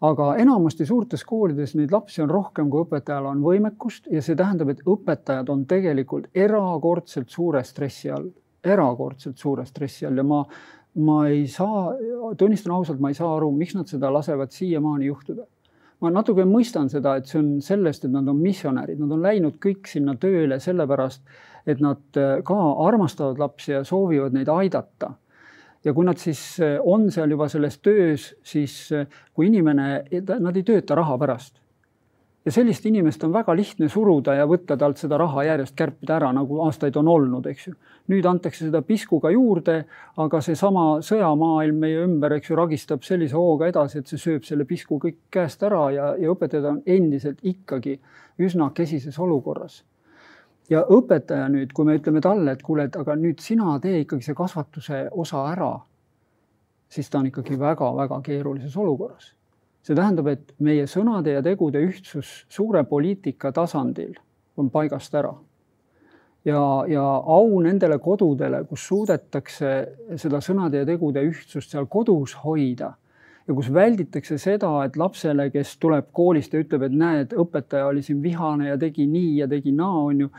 Aga 0.06 0.28
enamasti 0.40 0.86
suurtes 0.88 1.26
koolides 1.28 1.74
neid 1.76 1.92
lapsi 1.92 2.22
on 2.24 2.30
rohkem, 2.32 2.70
kui 2.72 2.86
õpetajal 2.86 3.26
on 3.32 3.42
võimekust. 3.44 4.06
Ja 4.14 4.22
see 4.24 4.38
tähendab, 4.40 4.70
et 4.72 4.86
õpetajad 4.88 5.50
on 5.52 5.66
tegelikult 5.68 6.30
erakordselt 6.38 7.34
suure 7.34 7.66
stressi 7.68 8.14
all, 8.14 8.30
erakordselt 8.64 9.38
suure 9.38 9.66
stressi 9.66 10.08
all 10.08 10.18
ja 10.18 10.26
ma, 10.26 10.42
ma 11.06 11.20
ei 11.30 11.46
saa, 11.48 11.94
tunnistan 12.38 12.74
ausalt, 12.76 13.00
ma 13.00 13.12
ei 13.12 13.18
saa 13.18 13.32
aru, 13.36 13.52
miks 13.56 13.76
nad 13.78 13.90
seda 13.90 14.12
lasevad 14.14 14.52
siiamaani 14.56 15.10
juhtuda. 15.10 15.46
ma 16.00 16.10
natuke 16.16 16.46
mõistan 16.48 16.88
seda, 16.88 17.18
et 17.20 17.28
see 17.28 17.42
on 17.42 17.48
sellest, 17.62 18.06
et 18.08 18.12
nad 18.12 18.28
on 18.32 18.38
missionärid, 18.40 19.02
nad 19.02 19.12
on 19.12 19.24
läinud 19.24 19.58
kõik 19.60 19.88
sinna 19.92 20.14
tööle 20.16 20.56
sellepärast, 20.64 21.26
et 21.68 21.82
nad 21.84 22.20
äh, 22.20 22.38
ka 22.48 22.60
armastavad 22.86 23.40
lapsi 23.40 23.74
ja 23.74 23.84
soovivad 23.84 24.34
neid 24.34 24.48
aidata. 24.48 25.14
ja 25.84 25.94
kui 25.94 26.06
nad 26.06 26.18
siis 26.18 26.60
äh, 26.64 26.78
on 26.84 27.12
seal 27.12 27.32
juba 27.32 27.50
selles 27.50 27.80
töös, 27.80 28.34
siis 28.44 28.94
kui 29.34 29.48
inimene, 29.48 30.06
nad 30.40 30.56
ei 30.56 30.64
tööta 30.64 30.96
raha 30.96 31.18
pärast 31.18 31.59
ja 32.46 32.52
sellist 32.52 32.86
inimest 32.86 33.24
on 33.24 33.34
väga 33.34 33.56
lihtne 33.56 33.90
suruda 33.92 34.34
ja 34.38 34.46
võtta 34.48 34.78
talt 34.80 35.00
seda 35.02 35.18
raha 35.20 35.44
järjest 35.44 35.76
kärpida 35.78 36.16
ära, 36.16 36.32
nagu 36.36 36.62
aastaid 36.66 36.96
on 37.00 37.08
olnud, 37.12 37.48
eks 37.52 37.68
ju. 37.68 37.74
nüüd 38.10 38.26
antakse 38.26 38.66
seda 38.66 38.82
piskuga 38.82 39.32
juurde, 39.34 39.84
aga 40.18 40.42
seesama 40.42 40.86
sõjamaailm 41.06 41.84
meie 41.84 42.00
ümber, 42.06 42.38
eks 42.38 42.50
ju, 42.50 42.58
ragistab 42.58 43.04
sellise 43.06 43.38
hooga 43.38 43.68
edasi, 43.70 44.00
et 44.00 44.08
see 44.12 44.22
sööb 44.22 44.48
selle 44.48 44.66
pisku 44.66 45.00
kõik 45.04 45.20
käest 45.32 45.64
ära 45.68 45.84
ja, 45.94 46.14
ja 46.18 46.32
õpetajad 46.32 46.70
on 46.72 46.82
endiselt 46.86 47.44
ikkagi 47.44 48.00
üsna 48.40 48.72
kesises 48.76 49.20
olukorras. 49.20 49.84
ja 50.70 50.84
õpetaja 50.86 51.48
nüüd, 51.50 51.74
kui 51.74 51.86
me 51.86 51.98
ütleme 51.98 52.22
talle, 52.22 52.52
et 52.54 52.64
kuule, 52.64 52.86
et 52.86 52.96
aga 52.96 53.16
nüüd 53.18 53.42
sina 53.42 53.80
tee 53.82 54.04
ikkagi 54.06 54.24
see 54.24 54.38
kasvatuse 54.38 55.08
osa 55.12 55.48
ära, 55.52 55.74
siis 56.90 57.10
ta 57.10 57.20
on 57.20 57.28
ikkagi 57.30 57.60
väga-väga 57.60 58.22
keerulises 58.26 58.78
olukorras 58.78 59.34
see 59.86 59.96
tähendab, 59.98 60.28
et 60.32 60.54
meie 60.64 60.88
sõnade 60.90 61.36
ja 61.38 61.44
tegude 61.46 61.82
ühtsus 61.84 62.44
suure 62.52 62.84
poliitika 62.88 63.54
tasandil 63.56 64.18
on 64.60 64.70
paigast 64.70 65.16
ära. 65.16 65.34
ja, 66.46 66.62
ja 66.88 67.04
au 67.04 67.60
nendele 67.64 68.00
kodudele, 68.00 68.64
kus 68.70 68.88
suudetakse 68.88 69.72
seda 70.18 70.40
sõnade 70.44 70.84
ja 70.84 70.88
tegude 70.88 71.24
ühtsust 71.28 71.72
seal 71.72 71.88
kodus 71.92 72.36
hoida 72.44 72.94
ja 73.48 73.56
kus 73.56 73.72
välditakse 73.74 74.38
seda, 74.38 74.72
et 74.86 74.98
lapsele, 74.98 75.50
kes 75.52 75.78
tuleb 75.82 76.12
koolist 76.14 76.54
ja 76.54 76.62
ütleb, 76.62 76.86
et 76.86 76.96
näed, 76.96 77.34
õpetaja 77.34 77.88
oli 77.90 78.04
siin 78.06 78.22
vihane 78.24 78.70
ja 78.70 78.78
tegi 78.78 79.08
nii 79.10 79.40
ja 79.40 79.48
tegi 79.50 79.74
naa, 79.76 80.04
on 80.12 80.26
ju 80.26 80.30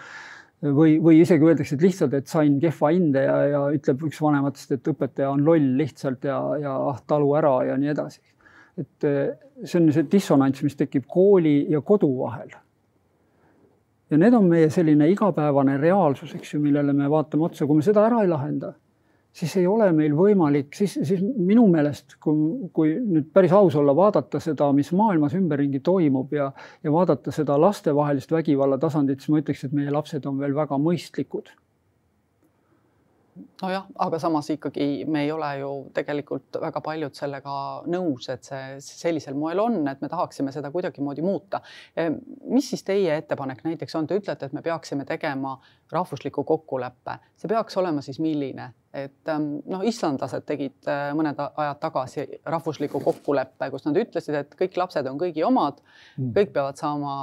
või, 0.76 0.98
või 1.02 1.20
isegi 1.24 1.46
öeldakse, 1.48 1.74
et 1.74 1.84
lihtsalt, 1.84 2.14
et 2.14 2.30
sain 2.30 2.58
kehva 2.62 2.92
hinde 2.94 3.24
ja, 3.24 3.36
ja 3.50 3.62
ütleb 3.74 4.04
üks 4.06 4.20
vanematest, 4.22 4.76
et 4.76 4.92
õpetaja 4.92 5.32
on 5.32 5.42
loll 5.44 5.72
lihtsalt 5.80 6.28
ja, 6.28 6.38
ja 6.60 6.76
ah, 6.92 7.00
talu 7.08 7.32
ära 7.40 7.54
ja 7.70 7.78
nii 7.80 7.92
edasi 7.94 8.22
et 8.80 9.04
eh, 9.08 9.30
see 9.64 9.80
on 9.80 9.88
see 9.92 10.08
dissonants, 10.10 10.64
mis 10.64 10.76
tekib 10.78 11.06
kooli 11.08 11.54
ja 11.72 11.82
kodu 11.84 12.10
vahel. 12.18 12.52
ja 14.10 14.18
need 14.18 14.34
on 14.34 14.48
meie 14.50 14.70
selline 14.74 15.06
igapäevane 15.12 15.76
reaalsus, 15.78 16.34
eks 16.34 16.54
ju, 16.54 16.60
millele 16.60 16.92
me 16.96 17.10
vaatame 17.10 17.46
otsa, 17.46 17.66
kui 17.66 17.78
me 17.78 17.84
seda 17.86 18.06
ära 18.08 18.24
ei 18.24 18.30
lahenda, 18.30 18.72
siis 19.32 19.54
ei 19.60 19.66
ole 19.70 19.86
meil 19.94 20.16
võimalik, 20.18 20.72
siis, 20.74 20.96
siis 21.06 21.22
minu 21.22 21.68
meelest, 21.70 22.16
kui, 22.22 22.70
kui 22.74 22.96
nüüd 22.98 23.30
päris 23.34 23.54
aus 23.54 23.76
olla, 23.78 23.94
vaadata 23.96 24.40
seda, 24.42 24.72
mis 24.74 24.90
maailmas 24.96 25.36
ümberringi 25.38 25.82
toimub 25.86 26.34
ja, 26.34 26.50
ja 26.82 26.92
vaadata 26.92 27.30
seda 27.34 27.58
lastevahelist 27.60 28.34
vägivalla 28.34 28.80
tasandit, 28.82 29.22
siis 29.22 29.30
ma 29.30 29.44
ütleks, 29.44 29.66
et 29.68 29.76
meie 29.76 29.94
lapsed 29.94 30.26
on 30.26 30.42
veel 30.42 30.56
väga 30.58 30.80
mõistlikud 30.82 31.54
nojah, 33.62 33.86
aga 34.04 34.18
samas 34.22 34.50
ikkagi 34.52 35.04
me 35.10 35.24
ei 35.24 35.32
ole 35.32 35.50
ju 35.60 35.70
tegelikult 35.96 36.58
väga 36.62 36.82
paljud 36.84 37.16
sellega 37.16 37.54
nõus, 37.90 38.28
et 38.32 38.46
see 38.46 38.78
sellisel 38.84 39.36
moel 39.38 39.62
on, 39.62 39.78
et 39.90 40.02
me 40.02 40.10
tahaksime 40.12 40.52
seda 40.54 40.72
kuidagimoodi 40.74 41.24
muuta. 41.24 41.62
Mis 42.50 42.70
siis 42.72 42.84
teie 42.86 43.16
ettepanek 43.20 43.64
näiteks 43.66 43.96
on, 43.98 44.08
te 44.08 44.18
ütlete, 44.20 44.48
et 44.48 44.56
me 44.56 44.62
peaksime 44.64 45.06
tegema 45.08 45.56
rahvusliku 45.92 46.44
kokkuleppe, 46.46 47.16
see 47.40 47.50
peaks 47.50 47.76
olema 47.80 48.02
siis 48.04 48.20
milline, 48.22 48.70
et 48.94 49.32
noh, 49.70 49.82
islandlased 49.86 50.46
tegid 50.46 50.90
äh, 50.90 51.10
mõned 51.14 51.38
ajad 51.38 51.80
tagasi 51.82 52.26
rahvusliku 52.46 53.00
kokkuleppe, 53.02 53.70
kus 53.70 53.86
nad 53.86 53.98
ütlesid, 53.98 54.38
et 54.38 54.54
kõik 54.58 54.78
lapsed 54.80 55.06
on 55.10 55.18
kõigi 55.20 55.44
omad, 55.46 55.82
mm. 56.18 56.32
kõik 56.36 56.54
peavad 56.54 56.80
saama 56.80 57.16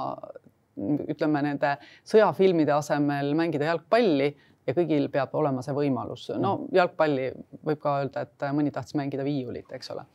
ütleme 1.09 1.41
nende 1.41 1.73
sõjafilmide 2.07 2.73
asemel 2.75 3.33
mängida 3.37 3.71
jalgpalli 3.71 4.29
ja 4.67 4.75
kõigil 4.75 5.07
peab 5.11 5.33
olema 5.39 5.63
see 5.65 5.75
võimalus. 5.75 6.27
no 6.35 6.53
mm. 6.57 6.75
jalgpalli 6.75 7.29
võib 7.65 7.79
ka 7.83 7.97
öelda, 8.01 8.25
et 8.27 8.47
mõni 8.55 8.73
tahtis 8.75 8.97
mängida 8.99 9.25
viiulit, 9.27 9.71
eks 9.73 9.93
ole. 9.95 10.05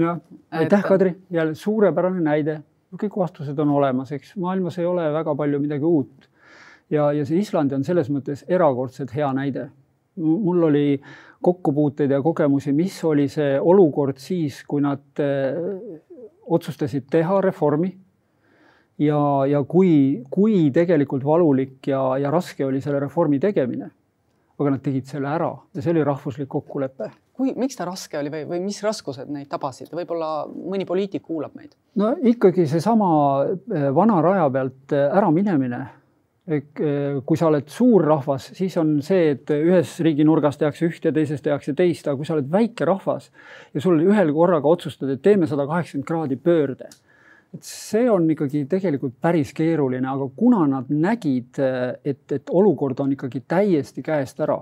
jah, 0.00 0.20
aitäh, 0.50 0.84
Kadri, 0.88 1.14
jälle 1.30 1.54
suurepärane 1.58 2.20
näide. 2.24 2.60
kõik 2.98 3.16
vastused 3.16 3.58
on 3.58 3.70
olemas, 3.78 4.12
eks 4.12 4.36
maailmas 4.36 4.78
ei 4.78 4.86
ole 4.86 5.08
väga 5.12 5.34
palju 5.34 5.60
midagi 5.60 5.84
uut. 5.84 6.28
ja, 6.90 7.12
ja 7.12 7.26
see 7.26 7.38
Islandi 7.38 7.78
on 7.78 7.84
selles 7.84 8.10
mõttes 8.10 8.44
erakordselt 8.48 9.14
hea 9.14 9.32
näide. 9.32 9.70
mul 10.16 10.62
oli 10.62 11.00
kokkupuuteid 11.42 12.10
ja 12.10 12.22
kogemusi, 12.22 12.72
mis 12.72 13.04
oli 13.04 13.28
see 13.28 13.60
olukord 13.60 14.18
siis, 14.18 14.62
kui 14.68 14.82
nad 14.82 15.02
eh, 15.18 15.56
otsustasid 16.46 17.08
teha 17.10 17.40
reformi 17.40 17.96
ja, 19.06 19.22
ja 19.48 19.62
kui, 19.68 20.22
kui 20.30 20.68
tegelikult 20.74 21.24
valulik 21.26 21.90
ja, 21.90 22.02
ja 22.20 22.30
raske 22.32 22.66
oli 22.66 22.80
selle 22.84 23.00
reformi 23.02 23.40
tegemine. 23.42 23.90
aga 24.62 24.70
nad 24.70 24.82
tegid 24.84 25.08
selle 25.08 25.26
ära 25.26 25.48
ja 25.74 25.82
see 25.82 25.90
oli 25.90 26.04
rahvuslik 26.06 26.48
kokkulepe. 26.48 27.08
kui, 27.34 27.54
miks 27.58 27.78
ta 27.78 27.86
raske 27.88 28.18
oli 28.18 28.30
või, 28.30 28.44
või 28.50 28.60
mis 28.62 28.82
raskused 28.84 29.30
neid 29.32 29.48
tabasid, 29.50 29.90
võib-olla 29.90 30.44
mõni 30.46 30.86
poliitik 30.86 31.24
kuulab 31.26 31.56
meid? 31.56 31.74
no 31.98 32.12
ikkagi 32.22 32.66
seesama 32.70 33.08
eh, 33.48 33.88
vana 33.94 34.20
raja 34.22 34.46
pealt 34.52 34.94
eh, 34.94 35.16
äraminemine 35.18 35.80
eh, 36.46 36.62
kui 37.26 37.40
sa 37.40 37.48
oled 37.48 37.68
suur 37.72 38.04
rahvas, 38.06 38.52
siis 38.58 38.76
on 38.78 39.00
see, 39.02 39.32
et 39.36 39.50
ühes 39.56 39.96
riigi 40.04 40.26
nurgas 40.28 40.60
tehakse 40.60 40.86
üht 40.90 41.08
ja 41.08 41.14
teises 41.14 41.42
tehakse 41.42 41.74
teist, 41.78 42.06
aga 42.06 42.20
kui 42.20 42.28
sa 42.28 42.36
oled 42.36 42.52
väike 42.52 42.86
rahvas 42.86 43.32
ja 43.74 43.82
sul 43.82 44.04
ühel 44.04 44.34
korraga 44.36 44.68
otsustad, 44.68 45.10
et 45.10 45.24
teeme 45.24 45.50
sada 45.50 45.66
kaheksakümmend 45.66 46.08
kraadi 46.08 46.38
pöörde 46.38 46.92
et 47.52 47.64
see 47.68 48.06
on 48.10 48.28
ikkagi 48.32 48.64
tegelikult 48.70 49.18
päris 49.20 49.52
keeruline, 49.56 50.08
aga 50.08 50.28
kuna 50.36 50.64
nad 50.70 50.88
nägid, 50.88 51.58
et, 52.04 52.24
et 52.32 52.52
olukord 52.52 53.00
on 53.04 53.12
ikkagi 53.12 53.42
täiesti 53.48 54.04
käest 54.04 54.40
ära 54.40 54.58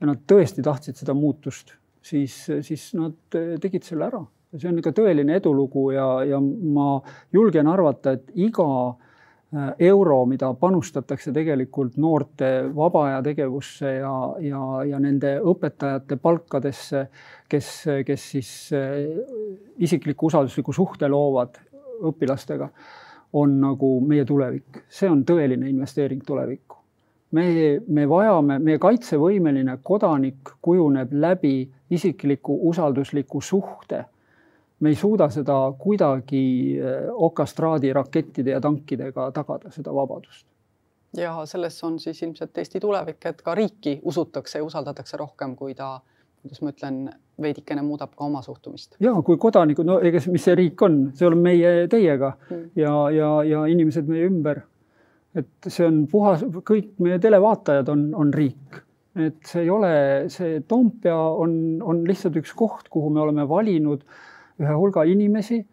ja 0.00 0.10
nad 0.10 0.22
tõesti 0.28 0.62
tahtsid 0.64 1.00
seda 1.00 1.16
muutust, 1.16 1.74
siis, 2.04 2.36
siis 2.66 2.92
nad 2.98 3.16
tegid 3.62 3.86
selle 3.86 4.08
ära. 4.10 4.22
see 4.54 4.70
on 4.70 4.78
ikka 4.78 4.92
tõeline 4.94 5.34
edulugu 5.40 5.88
ja, 5.90 6.06
ja 6.28 6.38
ma 6.38 7.00
julgen 7.34 7.66
arvata, 7.66 8.12
et 8.14 8.30
iga 8.38 8.68
äh, 8.92 9.72
euro, 9.88 10.20
mida 10.30 10.52
panustatakse 10.54 11.32
tegelikult 11.34 11.96
noorte 11.98 12.68
vaba 12.76 13.06
aja 13.08 13.22
tegevusse 13.26 13.96
ja, 13.96 14.14
ja, 14.38 14.62
ja 14.86 15.02
nende 15.02 15.40
õpetajate 15.42 16.20
palkadesse, 16.22 17.08
kes, 17.50 17.70
kes 18.06 18.30
siis 18.36 18.50
äh, 18.78 19.02
isikliku 19.82 20.30
usaldusliku 20.30 20.72
suhte 20.72 21.10
loovad 21.10 21.58
õpilastega, 22.02 22.68
on 23.32 23.58
nagu 23.60 23.98
meie 24.06 24.24
tulevik, 24.24 24.84
see 24.88 25.10
on 25.10 25.24
tõeline 25.26 25.68
investeering 25.70 26.22
tulevikku. 26.26 26.76
me, 27.34 27.44
me 27.88 28.08
vajame, 28.08 28.58
meie 28.58 28.78
kaitsevõimeline 28.78 29.78
kodanik 29.82 30.52
kujuneb 30.62 31.12
läbi 31.12 31.70
isikliku 31.90 32.58
usaldusliku 32.70 33.40
suhte. 33.40 34.04
me 34.80 34.88
ei 34.88 34.94
suuda 34.94 35.30
seda 35.30 35.72
kuidagi 35.78 36.78
eh, 36.78 37.06
okastraadi 37.10 37.92
rakettide 37.92 38.50
ja 38.50 38.60
tankidega 38.60 39.30
tagada, 39.30 39.70
seda 39.70 39.94
vabadust 39.94 40.46
ja 41.16 41.46
selles 41.46 41.84
on 41.84 41.98
siis 41.98 42.22
ilmselt 42.22 42.58
Eesti 42.58 42.80
tulevik, 42.80 43.26
et 43.26 43.42
ka 43.42 43.54
riiki 43.54 44.00
usutakse 44.02 44.58
ja 44.58 44.64
usaldatakse 44.64 45.16
rohkem, 45.16 45.56
kui 45.56 45.74
ta 45.74 46.00
kuidas 46.44 46.60
ma 46.60 46.72
ütlen, 46.74 46.98
veidikene 47.40 47.82
muudab 47.82 48.12
ka 48.14 48.26
oma 48.26 48.42
suhtumist. 48.44 48.98
ja 49.00 49.14
kui 49.24 49.38
kodanikud, 49.40 49.88
no 49.88 49.98
ega 50.04 50.20
mis 50.30 50.44
see 50.44 50.54
riik 50.58 50.82
on, 50.84 50.98
see 51.16 51.26
oleme 51.26 51.48
meie 51.48 51.72
teiega 51.90 52.34
mm. 52.36 52.64
ja, 52.78 52.92
ja, 53.14 53.30
ja 53.48 53.64
inimesed 53.72 54.08
meie 54.10 54.28
ümber. 54.28 54.60
et 55.34 55.68
see 55.72 55.86
on 55.88 56.04
puhas, 56.10 56.44
kõik 56.68 56.92
meie 57.02 57.18
televaatajad 57.22 57.88
on, 57.90 58.06
on 58.20 58.32
riik, 58.36 58.80
et 59.16 59.40
see 59.48 59.64
ei 59.64 59.72
ole, 59.72 59.94
see 60.30 60.60
Toompea 60.68 61.16
on, 61.16 61.56
on 61.82 62.04
lihtsalt 62.06 62.36
üks 62.42 62.52
koht, 62.54 62.90
kuhu 62.92 63.10
me 63.10 63.24
oleme 63.24 63.48
valinud 63.48 64.04
ühe 64.60 64.76
hulga 64.78 65.02
inimesi 65.08 65.64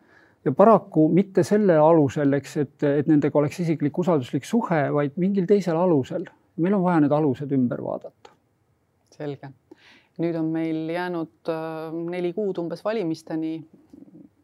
ja 0.45 0.55
paraku 0.57 1.09
mitte 1.13 1.43
selle 1.45 1.75
alusel, 1.77 2.39
eks, 2.39 2.57
et, 2.63 2.77
et 2.87 3.11
nendega 3.11 3.43
oleks 3.43 3.59
isiklik 3.61 3.99
usalduslik 4.01 4.47
suhe, 4.47 4.85
vaid 4.95 5.19
mingil 5.21 5.49
teisel 5.49 5.77
alusel. 5.77 6.29
meil 6.61 6.73
on 6.77 6.83
vaja 6.83 7.03
need 7.03 7.13
alused 7.15 7.51
ümber 7.59 7.83
vaadata. 7.83 8.31
selge 9.11 9.51
nüüd 10.21 10.37
on 10.39 10.51
meil 10.53 10.89
jäänud 10.93 11.51
äh, 11.51 11.93
neli 12.11 12.33
kuud 12.37 12.61
umbes 12.61 12.83
valimisteni, 12.85 13.59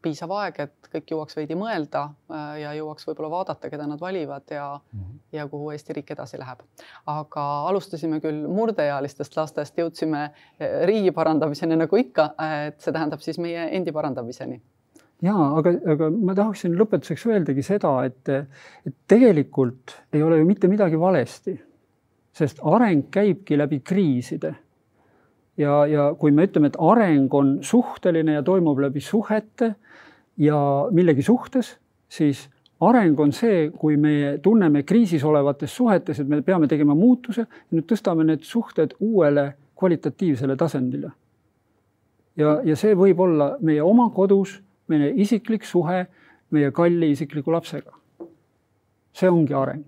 piisav 0.02 0.32
aeg, 0.38 0.60
et 0.62 0.90
kõik 0.92 1.12
jõuaks 1.12 1.36
veidi 1.36 1.56
mõelda 1.58 2.04
äh, 2.06 2.46
ja 2.62 2.72
jõuaks 2.78 3.06
võib-olla 3.08 3.30
vaadata, 3.32 3.70
keda 3.70 3.86
nad 3.90 4.00
valivad 4.00 4.46
ja 4.54 4.68
mm, 4.78 5.00
-hmm. 5.00 5.20
ja 5.32 5.46
kuhu 5.48 5.70
Eesti 5.74 5.98
riik 5.98 6.10
edasi 6.14 6.38
läheb. 6.38 6.62
aga 7.06 7.44
alustasime 7.68 8.20
küll 8.20 8.46
murdeealistest 8.48 9.36
lastest, 9.36 9.78
jõudsime 9.78 10.24
äh, 10.24 10.80
riigi 10.86 11.10
parandamiseni 11.10 11.76
nagu 11.76 11.96
ikka, 11.96 12.34
et 12.66 12.80
see 12.80 12.92
tähendab 12.92 13.20
siis 13.20 13.38
meie 13.38 13.68
endi 13.76 13.92
parandamiseni 13.92 14.60
ja 15.22 15.34
aga, 15.58 15.72
aga 15.94 16.10
ma 16.10 16.34
tahaksin 16.34 16.76
lõpetuseks 16.78 17.26
öeldagi 17.26 17.62
seda, 17.62 18.04
et, 18.04 18.28
et 18.86 18.94
tegelikult 19.10 19.96
ei 20.12 20.22
ole 20.22 20.38
ju 20.38 20.46
mitte 20.46 20.68
midagi 20.68 21.00
valesti, 21.00 21.58
sest 22.32 22.62
areng 22.62 23.08
käibki 23.10 23.58
läbi 23.58 23.80
kriiside 23.80 24.54
ja, 25.58 25.86
ja 25.86 26.12
kui 26.18 26.32
me 26.34 26.46
ütleme, 26.48 26.70
et 26.70 26.78
areng 26.80 27.34
on 27.34 27.58
suhteline 27.64 28.38
ja 28.38 28.42
toimub 28.42 28.78
läbi 28.78 29.00
suhete 29.00 29.74
ja 30.38 30.58
millegi 30.94 31.22
suhtes, 31.22 31.76
siis 32.08 32.46
areng 32.80 33.18
on 33.20 33.32
see, 33.32 33.70
kui 33.74 33.96
me 33.96 34.38
tunneme 34.42 34.82
kriisis 34.86 35.24
olevates 35.24 35.74
suhetes, 35.76 36.20
et 36.20 36.28
me 36.28 36.42
peame 36.42 36.68
tegema 36.70 36.94
muutuse, 36.94 37.46
nüüd 37.74 37.88
tõstame 37.90 38.26
need 38.26 38.46
suhted 38.46 38.94
uuele 39.00 39.50
kvalitatiivsele 39.78 40.56
tasandile. 40.56 41.10
ja, 42.36 42.60
ja 42.64 42.76
see 42.76 42.94
võib 42.94 43.20
olla 43.20 43.56
meie 43.60 43.82
oma 43.82 44.10
kodus, 44.14 44.60
meie 44.88 45.10
isiklik 45.16 45.64
suhe 45.66 46.06
meie 46.50 46.70
kalli 46.72 47.10
isikliku 47.10 47.52
lapsega. 47.52 47.92
see 49.12 49.30
ongi 49.30 49.54
areng. 49.54 49.84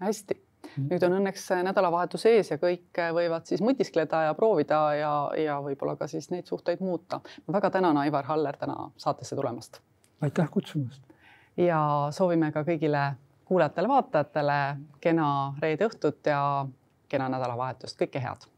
hästi 0.00 0.47
nüüd 0.78 1.04
on 1.06 1.16
õnneks 1.18 1.48
nädalavahetus 1.66 2.26
ees 2.30 2.50
ja 2.50 2.58
kõik 2.62 3.00
võivad 3.14 3.46
siis 3.48 3.62
mõtiskleda 3.64 4.22
ja 4.28 4.34
proovida 4.38 4.80
ja, 4.98 5.12
ja 5.36 5.58
võib-olla 5.64 5.96
ka 5.96 6.06
siis 6.10 6.30
neid 6.30 6.46
suhteid 6.46 6.80
muuta. 6.80 7.20
ma 7.46 7.56
väga 7.58 7.70
tänan, 7.70 7.96
Aivar 7.96 8.24
Haller, 8.24 8.56
täna 8.56 8.90
saatesse 8.96 9.36
tulemast. 9.36 9.80
aitäh 10.20 10.50
kutsumast. 10.50 11.02
ja 11.56 11.80
soovime 12.10 12.52
ka 12.52 12.62
kõigile 12.62 13.12
kuulajatele-vaatajatele 13.44 14.60
kena 15.00 15.54
reede 15.62 15.88
õhtut 15.88 16.26
ja 16.26 16.66
kena 17.08 17.28
nädalavahetust, 17.28 17.98
kõike 18.00 18.20
head 18.20 18.48